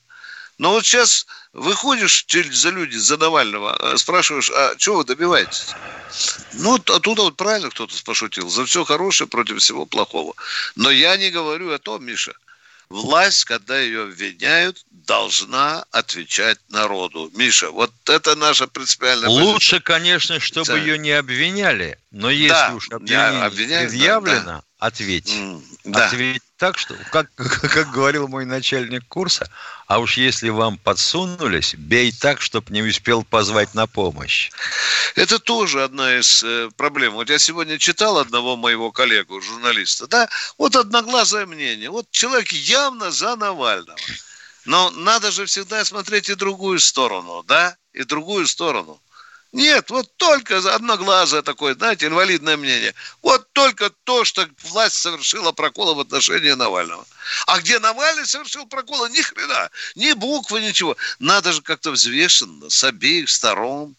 [0.59, 5.69] Но вот сейчас выходишь за люди, за Навального, а спрашиваешь, а чего вы добиваетесь?
[6.55, 8.49] Ну, оттуда вот правильно кто-то пошутил.
[8.51, 10.35] За все хорошее против всего плохого.
[10.75, 12.33] Но я не говорю о том, Миша.
[12.89, 17.31] Власть, когда ее обвиняют, должна отвечать народу.
[17.35, 19.81] Миша, вот это наша принципиальная Лучше, позиция.
[19.81, 20.79] конечно, чтобы да.
[20.79, 24.63] ее не обвиняли, но если да, уж обвинение предъявлено, да, да.
[24.79, 25.35] ответь.
[25.85, 26.07] Да.
[26.07, 29.51] Ответь так, что, как, как говорил мой начальник курса,
[29.87, 34.51] а уж если вам подсунулись, бей так, чтобы не успел позвать на помощь.
[35.15, 37.15] Это тоже одна из э, проблем.
[37.15, 40.29] Вот я сегодня читал одного моего коллегу, журналиста, да,
[40.59, 41.91] вот одноглазое мнение.
[41.91, 43.97] Вот человек явно за Навального.
[44.65, 47.77] Но надо же всегда смотреть и другую сторону, да?
[47.95, 49.01] И другую сторону.
[49.53, 52.95] Нет, вот только одноглазое такое, знаете, инвалидное мнение.
[53.23, 57.07] Вот только то, что власть совершила проколы в отношении Навального.
[57.47, 60.97] А где Навальный совершил проколы, ни хрена, ни буквы, ничего.
[61.19, 63.95] Надо же как-то взвешенно, с обеих сторон.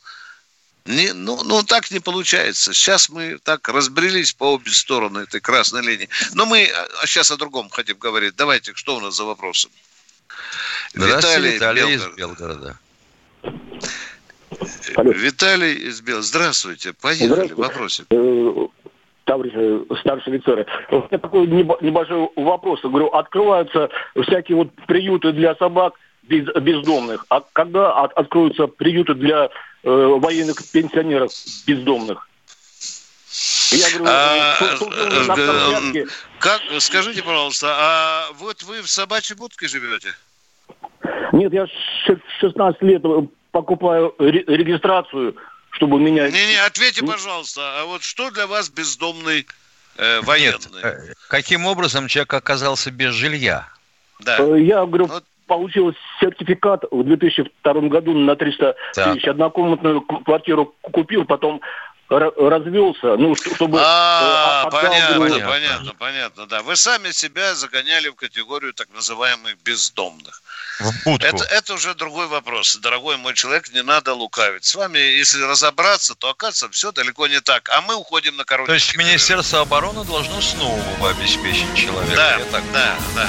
[0.85, 2.73] Не, ну, ну, так не получается.
[2.73, 6.09] Сейчас мы так разбрелись по обе стороны этой красной линии.
[6.33, 6.65] Но мы
[7.01, 8.35] а сейчас о другом хотим говорить.
[8.35, 9.69] Давайте, что у нас за вопросы?
[10.93, 12.77] Виталий, Виталий из Белгорода.
[14.95, 15.11] Алло.
[15.11, 16.21] Виталий из Бел.
[16.21, 16.93] Здравствуйте.
[16.93, 17.53] Поехали.
[17.53, 18.05] Вопросик.
[18.09, 18.67] Э,
[19.25, 20.65] товарищ э, старший офицер.
[20.91, 22.81] У меня такой небольшой вопрос.
[22.81, 23.89] говорю, открываются
[24.21, 25.93] всякие вот приюты для собак
[26.23, 27.25] без, бездомных.
[27.29, 29.49] А когда от, откроются приюты для э,
[29.83, 31.31] военных пенсионеров
[31.65, 32.27] бездомных?
[33.71, 34.55] Я говорю, а,
[35.37, 36.05] э,
[36.39, 40.09] как, скажите, пожалуйста, а вот вы в собачьей будке живете?
[41.33, 41.67] Нет, я
[42.39, 43.03] 16 лет
[43.51, 45.35] покупаю регистрацию,
[45.71, 46.29] чтобы меня...
[46.29, 49.45] Не-не, ответьте, пожалуйста, а вот что для вас бездомный
[49.97, 50.57] э, военный?
[50.73, 53.67] Нет, э, каким образом человек оказался без жилья?
[54.19, 54.37] Да.
[54.39, 55.23] Э, я говорю, вот.
[55.47, 59.13] получил сертификат в 2002 году на 300 так.
[59.13, 59.27] тысяч.
[59.27, 61.61] Однокомнатную квартиру купил, потом
[62.09, 63.79] развелся, ну, чтобы...
[63.81, 66.61] А, э, понятно, понятно, понятно, понятно, да.
[66.63, 70.41] Вы сами себя загоняли в категорию так называемых бездомных.
[71.05, 72.77] Это, это уже другой вопрос.
[72.77, 74.65] Дорогой мой человек, не надо лукавить.
[74.65, 77.69] С вами, если разобраться, то оказывается все далеко не так.
[77.69, 82.15] А мы уходим на короткий То есть Министерство обороны должно снова обеспечить человека?
[82.15, 83.27] Да, так да, да.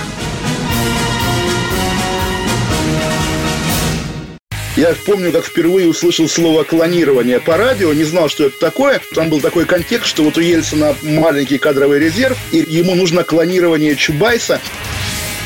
[4.76, 9.00] Я помню, как впервые услышал слово клонирование по радио, не знал, что это такое.
[9.14, 13.96] Там был такой контекст, что вот у Ельцина маленький кадровый резерв, и ему нужно клонирование
[13.96, 14.60] Чубайса.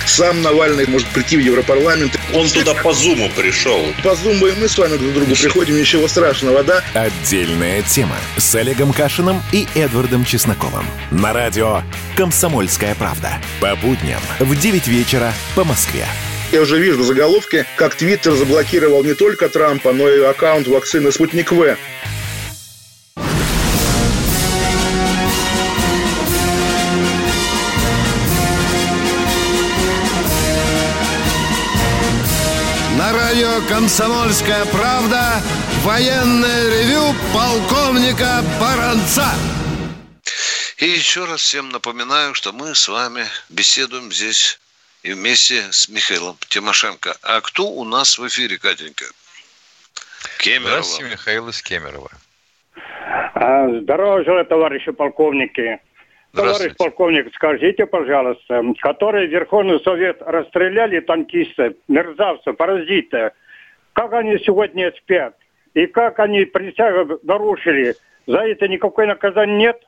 [0.07, 2.19] Сам Навальный может прийти в Европарламент.
[2.35, 3.83] Он туда по Зуму пришел.
[4.03, 6.85] По Зуму и мы с вами друг к другу приходим, ничего страшного, да?
[6.93, 10.85] Отдельная тема с Олегом Кашиным и Эдвардом Чесноковым.
[11.11, 11.81] На радио
[12.17, 13.39] «Комсомольская правда».
[13.61, 16.05] По будням в 9 вечера по Москве.
[16.53, 21.51] Я уже вижу заголовки, как Твиттер заблокировал не только Трампа, но и аккаунт вакцины «Спутник
[21.51, 21.77] В».
[32.97, 35.43] На радио «Комсомольская правда»
[35.83, 39.27] военное ревю полковника Баранца.
[40.79, 44.59] И еще раз всем напоминаю, что мы с вами беседуем здесь
[45.05, 47.15] и вместе с Михаилом Тимошенко.
[47.23, 49.05] А кто у нас в эфире, Катенька?
[50.39, 50.69] Кемерово.
[50.71, 52.11] Здравствуйте, Михаил из Кемерово.
[53.35, 55.79] А, здорово желаю, товарищи полковники.
[56.33, 63.33] Товарищ полковник, скажите, пожалуйста, которые Верховный Совет расстреляли танкисты, мерзавцы, паразиты,
[63.93, 65.37] как они сегодня спят?
[65.75, 67.95] И как они присягу нарушили?
[68.27, 69.83] За это никакой наказания нет?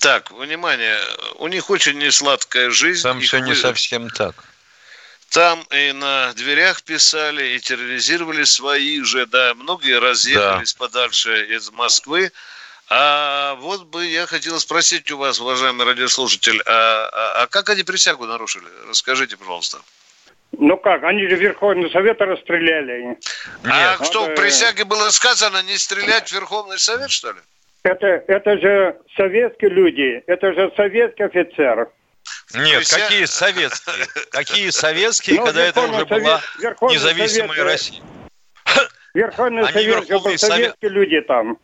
[0.00, 0.98] Так, внимание,
[1.36, 3.02] у них очень несладкая жизнь.
[3.02, 4.34] Там все не совсем так.
[5.28, 10.78] Там и на дверях писали, и терроризировали своих же, да, многие разъехались да.
[10.78, 12.32] подальше из Москвы.
[12.88, 17.84] А вот бы я хотел спросить у вас, уважаемый радиослушатель, а, а, а как они
[17.84, 18.66] присягу нарушили?
[18.88, 19.78] Расскажите, пожалуйста.
[20.52, 23.02] Ну как, они же Верховный Совет расстреляли.
[23.02, 23.24] Нет.
[23.64, 24.04] А Надо...
[24.06, 27.38] что, в присяге было сказано не стрелять в Верховный Совет, что ли?
[27.82, 31.88] Это, это же советские люди, это же советский офицер.
[32.54, 32.98] Нет, Прися...
[32.98, 34.06] какие советские?
[34.30, 36.40] Какие советские, ну, когда это уже была
[36.90, 38.02] независимая Совет, Россия?
[39.14, 40.92] Верховный Они Совет, Верховный советские Совет...
[40.92, 41.58] люди там.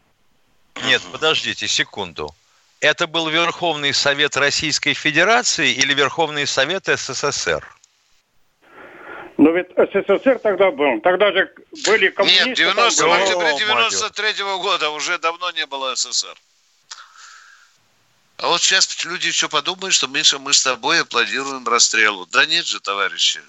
[0.84, 2.34] Нет, подождите секунду.
[2.80, 7.64] Это был Верховный Совет Российской Федерации или Верховный Совет СССР?
[9.38, 11.00] Но ведь СССР тогда был.
[11.02, 11.52] Тогда же
[11.84, 12.48] были коммунисты.
[12.48, 16.36] Нет, 90, в октябре 93 -го года уже давно не было СССР.
[18.38, 22.26] А вот сейчас люди еще подумают, что Миша, мы с тобой аплодируем расстрелу.
[22.26, 23.40] Да нет же, товарищи.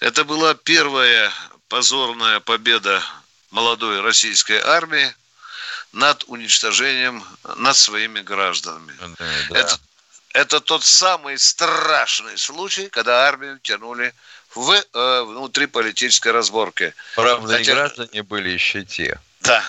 [0.00, 1.32] Это была первая
[1.68, 3.02] позорная победа
[3.50, 5.14] молодой российской армии
[5.92, 7.24] над уничтожением,
[7.56, 8.94] над своими гражданами.
[9.18, 9.58] Да.
[9.58, 9.78] Это,
[10.32, 14.14] это тот самый страшный случай, когда армию тянули
[14.58, 16.94] в э, внутриполитической разборке.
[17.14, 17.74] Правда, Хотя...
[17.74, 19.20] граждане были еще те.
[19.40, 19.64] Да,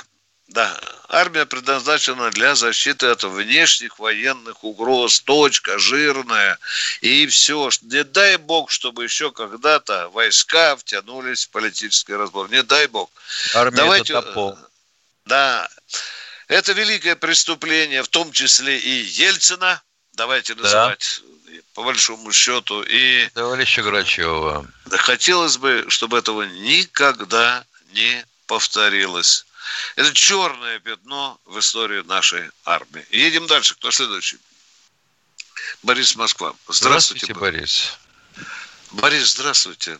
[0.48, 0.80] да.
[1.08, 5.20] Армия предназначена для защиты от внешних военных угроз.
[5.20, 6.58] Точка, жирная.
[7.02, 7.70] И все.
[7.84, 12.50] Не дай бог, чтобы еще когда-то войска втянулись в политический разбор.
[12.50, 13.12] Не дай бог.
[13.54, 14.14] Армия Давайте...
[14.14, 14.58] это топор.
[15.26, 15.70] Да.
[16.48, 19.84] Это великое преступление, в том числе и Ельцина,
[20.20, 21.22] давайте называть
[21.74, 22.84] по большому счету.
[22.84, 24.67] И Товарища Грачева.
[24.89, 29.45] хотелось бы, чтобы этого никогда не повторилось.
[29.95, 33.05] Это черное пятно в истории нашей армии.
[33.11, 33.76] Едем дальше.
[33.76, 34.39] Кто следующий?
[35.84, 36.53] Борис Москва.
[36.67, 37.97] Здравствуйте, Здравствуйте Борис.
[38.91, 39.99] Борис, здравствуйте.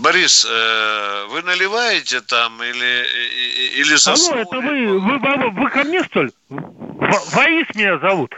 [0.00, 3.04] Борис, э, вы наливаете там или,
[3.80, 4.40] или Алло, заснули?
[4.42, 6.30] это вы, вы, вы, вы ко мне, что ли?
[6.48, 8.34] Воис меня зовут.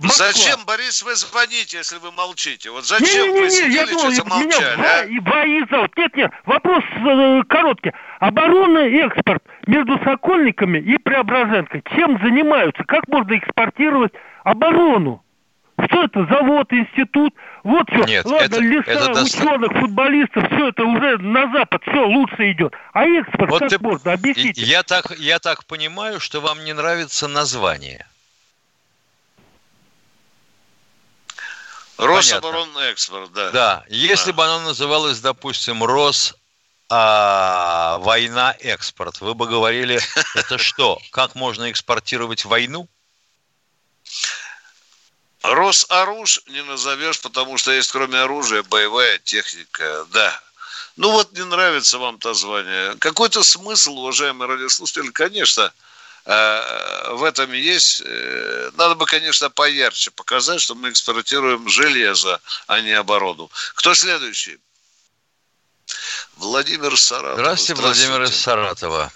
[0.00, 0.26] Москва.
[0.26, 2.70] Зачем, Борис, вы звоните, если вы молчите?
[2.70, 5.02] Вот зачем Не-не-не, вы я сидели, думал, что меня молчали, а?
[5.02, 5.96] Во- и Воис зовут.
[5.96, 7.92] Нет, нет, вопрос э, короткий.
[8.20, 11.82] Оборона и экспорт между Сокольниками и Преображенкой.
[11.96, 12.84] Чем занимаются?
[12.84, 14.12] Как можно экспортировать
[14.44, 15.24] оборону?
[15.84, 16.26] Что это?
[16.26, 17.34] Завод, институт?
[17.68, 18.02] Вот все.
[18.04, 22.52] Нет, Ладно, это- леса, это доста- ученых, футболистов, все это уже на Запад, все лучше
[22.52, 22.72] идет.
[22.94, 24.12] А экспорт Вот как ты- можно?
[24.14, 24.62] Объясните.
[24.62, 28.06] Я так, я так понимаю, что вам не нравится название.
[31.98, 33.50] Рособоронэкспорт, да.
[33.50, 36.34] Да, если бы оно называлось, допустим, Рос
[36.88, 40.00] а, война экспорт, вы бы говорили,
[40.34, 40.98] это что?
[41.10, 42.88] Как можно экспортировать войну?
[45.54, 50.40] Росоруж не назовешь, потому что есть кроме оружия боевая техника, да.
[50.96, 52.94] Ну вот не нравится вам название.
[52.98, 55.72] Какой-то смысл, уважаемые радиослушатели, конечно,
[56.26, 58.02] э, в этом есть.
[58.04, 63.50] Э, Надо бы, конечно, поярче показать, что мы экспортируем железо, а не оборону.
[63.74, 64.58] Кто следующий?
[66.36, 67.38] Владимир Саратов.
[67.38, 69.12] Здравствуйте, Владимир из Саратова.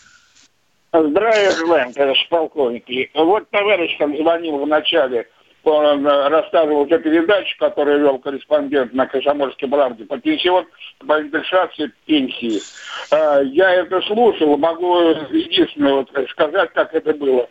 [0.93, 2.85] Здравия желаем, товарищ полковник.
[3.15, 5.29] Вот товарищ там звонил в начале,
[5.65, 10.67] он э, рассказывал передачу, которую вел корреспондент на Комсомольской правде по пенсион,
[11.07, 12.61] по индексации пенсии.
[13.11, 14.99] Э, Я это слушал, могу
[15.31, 17.49] единственное вот сказать, как это было.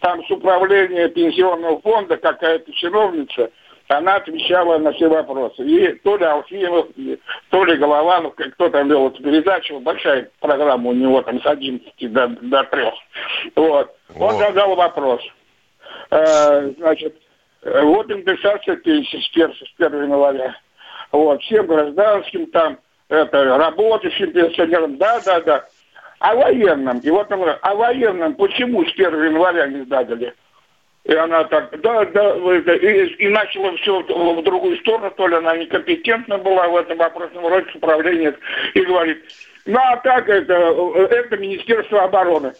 [0.00, 3.50] Там с управления пенсионного фонда какая-то чиновница,
[3.88, 5.62] она отвечала на все вопросы.
[5.64, 7.18] И то ли Алфимов, и
[7.50, 12.12] то ли Голованов, кто там вел эту передачу, большая программа у него там с 11
[12.12, 12.84] до, до 3.
[13.56, 13.94] Вот.
[14.18, 15.22] Он задал вопрос.
[16.10, 17.16] Э, значит,
[17.64, 18.10] э, вот
[18.76, 20.56] пенсии с 1, с 1 января.
[21.12, 25.64] Вот, всем гражданским там, это, работающим пенсионерам, да, да, да.
[26.18, 30.34] А военным, и вот он говорит, а военным почему с 1 января не задали?
[31.04, 35.10] И она так, да, да, вы это», и, и начала все в, в другую сторону,
[35.10, 38.34] то ли она некомпетентна была в этом вопросе, вроде с управления,
[38.72, 39.22] и говорит,
[39.66, 42.54] ну а так это, это Министерство обороны.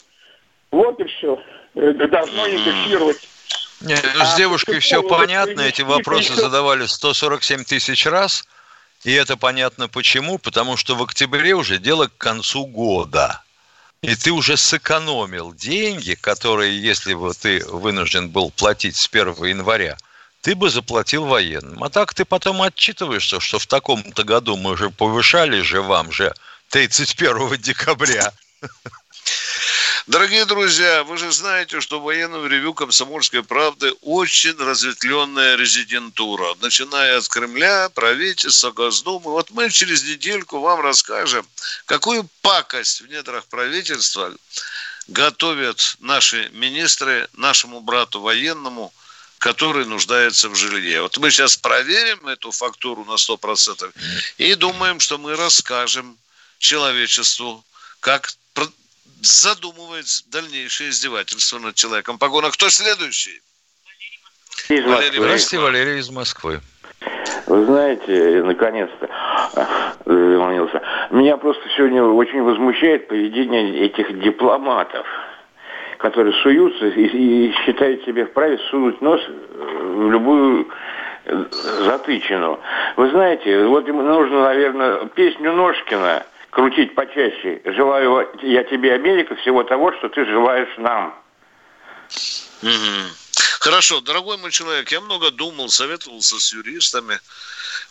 [0.71, 1.41] Вот и все.
[1.75, 3.29] Это должно индексировать.
[3.85, 8.45] Нет, ну, с А девушкой по все понятно, эти вопросы задавали 147 тысяч раз,
[9.05, 13.43] и это понятно почему, потому что в октябре уже дело к концу года.
[14.01, 19.97] И ты уже сэкономил деньги, которые, если бы ты вынужден был платить с 1 января,
[20.43, 21.83] ты бы заплатил военным.
[21.83, 26.35] А так ты потом отчитываешься, что в таком-то году мы уже повышали же вам же
[26.69, 28.33] 31 декабря.
[30.07, 36.55] Дорогие друзья, вы же знаете, что в военном ревю «Комсомольской правды» очень разветвленная резидентура.
[36.61, 39.31] Начиная от Кремля, правительства, Госдумы.
[39.31, 41.47] Вот мы через недельку вам расскажем,
[41.87, 44.31] какую пакость в недрах правительства
[45.09, 48.93] готовят наши министры нашему брату военному,
[49.39, 51.01] который нуждается в жилье.
[51.01, 53.91] Вот мы сейчас проверим эту фактуру на 100%
[54.37, 56.19] и думаем, что мы расскажем
[56.59, 57.65] человечеству,
[58.01, 58.35] как
[59.23, 62.19] задумывается дальнейшее издевательство над человеком.
[62.19, 63.41] Погона, кто следующий?
[64.69, 66.61] Валерий Здравствуйте, Валерий из Москвы.
[67.47, 69.09] Вы знаете, наконец-то
[69.57, 70.81] э, звонился.
[71.11, 75.07] Меня просто сегодня очень возмущает поведение этих дипломатов,
[75.99, 80.69] которые суются и, и считают себя вправе сунуть нос в любую
[81.25, 81.45] э,
[81.85, 82.61] затычину.
[82.97, 87.61] Вы знаете, вот им нужно, наверное, песню Ножкина крутить почаще.
[87.65, 91.15] Желаю я тебе, Америка, всего того, что ты желаешь нам.
[93.61, 97.19] Хорошо, дорогой мой человек, я много думал, советовался с юристами.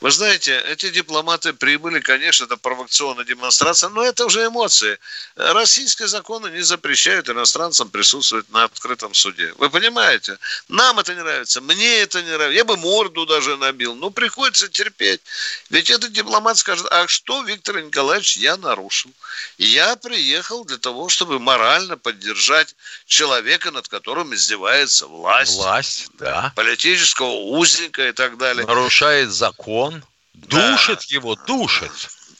[0.01, 4.99] Вы знаете, эти дипломаты прибыли, конечно, это провокационная демонстрация, но это уже эмоции.
[5.35, 9.53] Российские законы не запрещают иностранцам присутствовать на открытом суде.
[9.57, 10.37] Вы понимаете?
[10.67, 12.57] Нам это не нравится, мне это не нравится.
[12.57, 15.21] Я бы морду даже набил, но приходится терпеть.
[15.69, 19.11] Ведь этот дипломат скажет, а что, Виктор Николаевич, я нарушил?
[19.57, 25.55] Я приехал для того, чтобы морально поддержать человека, над которым издевается власть.
[25.55, 26.51] Власть, да.
[26.55, 28.65] Политического узника и так далее.
[28.65, 29.62] Нарушает закон,
[30.33, 31.91] душит его, душит.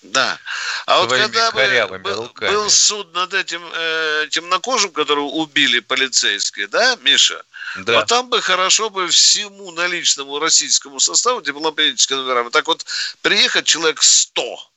[0.03, 0.37] Да.
[0.85, 6.97] А вот когда бы был, был суд над этим э, темнокожим, которого убили полицейские, да,
[7.01, 7.41] Миша?
[7.77, 7.99] Да.
[7.99, 12.51] Вот там бы хорошо бы всему наличному российскому составу дипломатическим номерам.
[12.51, 12.85] Так вот,
[13.21, 14.72] приехать человек 100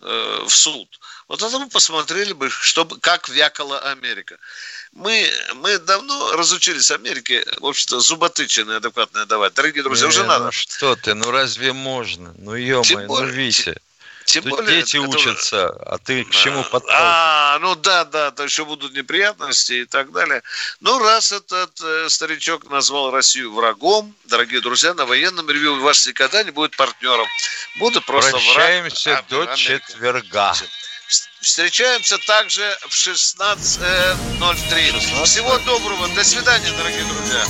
[0.00, 0.88] э, в суд.
[1.28, 4.38] Вот это мы посмотрели бы, чтобы, как вякала Америка.
[4.92, 9.54] Мы, мы давно разучились Америке, в общем-то, зуботычины адекватные давать.
[9.54, 10.46] Дорогие друзья, Не, уже надо.
[10.46, 12.34] Ну что ты, ну разве можно?
[12.38, 13.76] Ну ё Тем ну Витя.
[14.28, 17.02] Тем Тут более, дети это- учатся, а ты к чему подталкиваешь?
[17.02, 20.42] А, ну да, да, то еще будут неприятности и так далее.
[20.80, 26.42] Ну, раз этот э, старичок назвал Россию врагом, дорогие друзья, на военном ревью вас никогда
[26.44, 27.26] не будет партнером.
[27.78, 29.28] Буду просто Прощаемся враг.
[29.28, 29.62] до Америки.
[29.88, 30.52] четверга.
[31.40, 35.24] Встречаемся также в 16.03.
[35.24, 36.06] Всего доброго.
[36.08, 37.46] До свидания, дорогие друзья.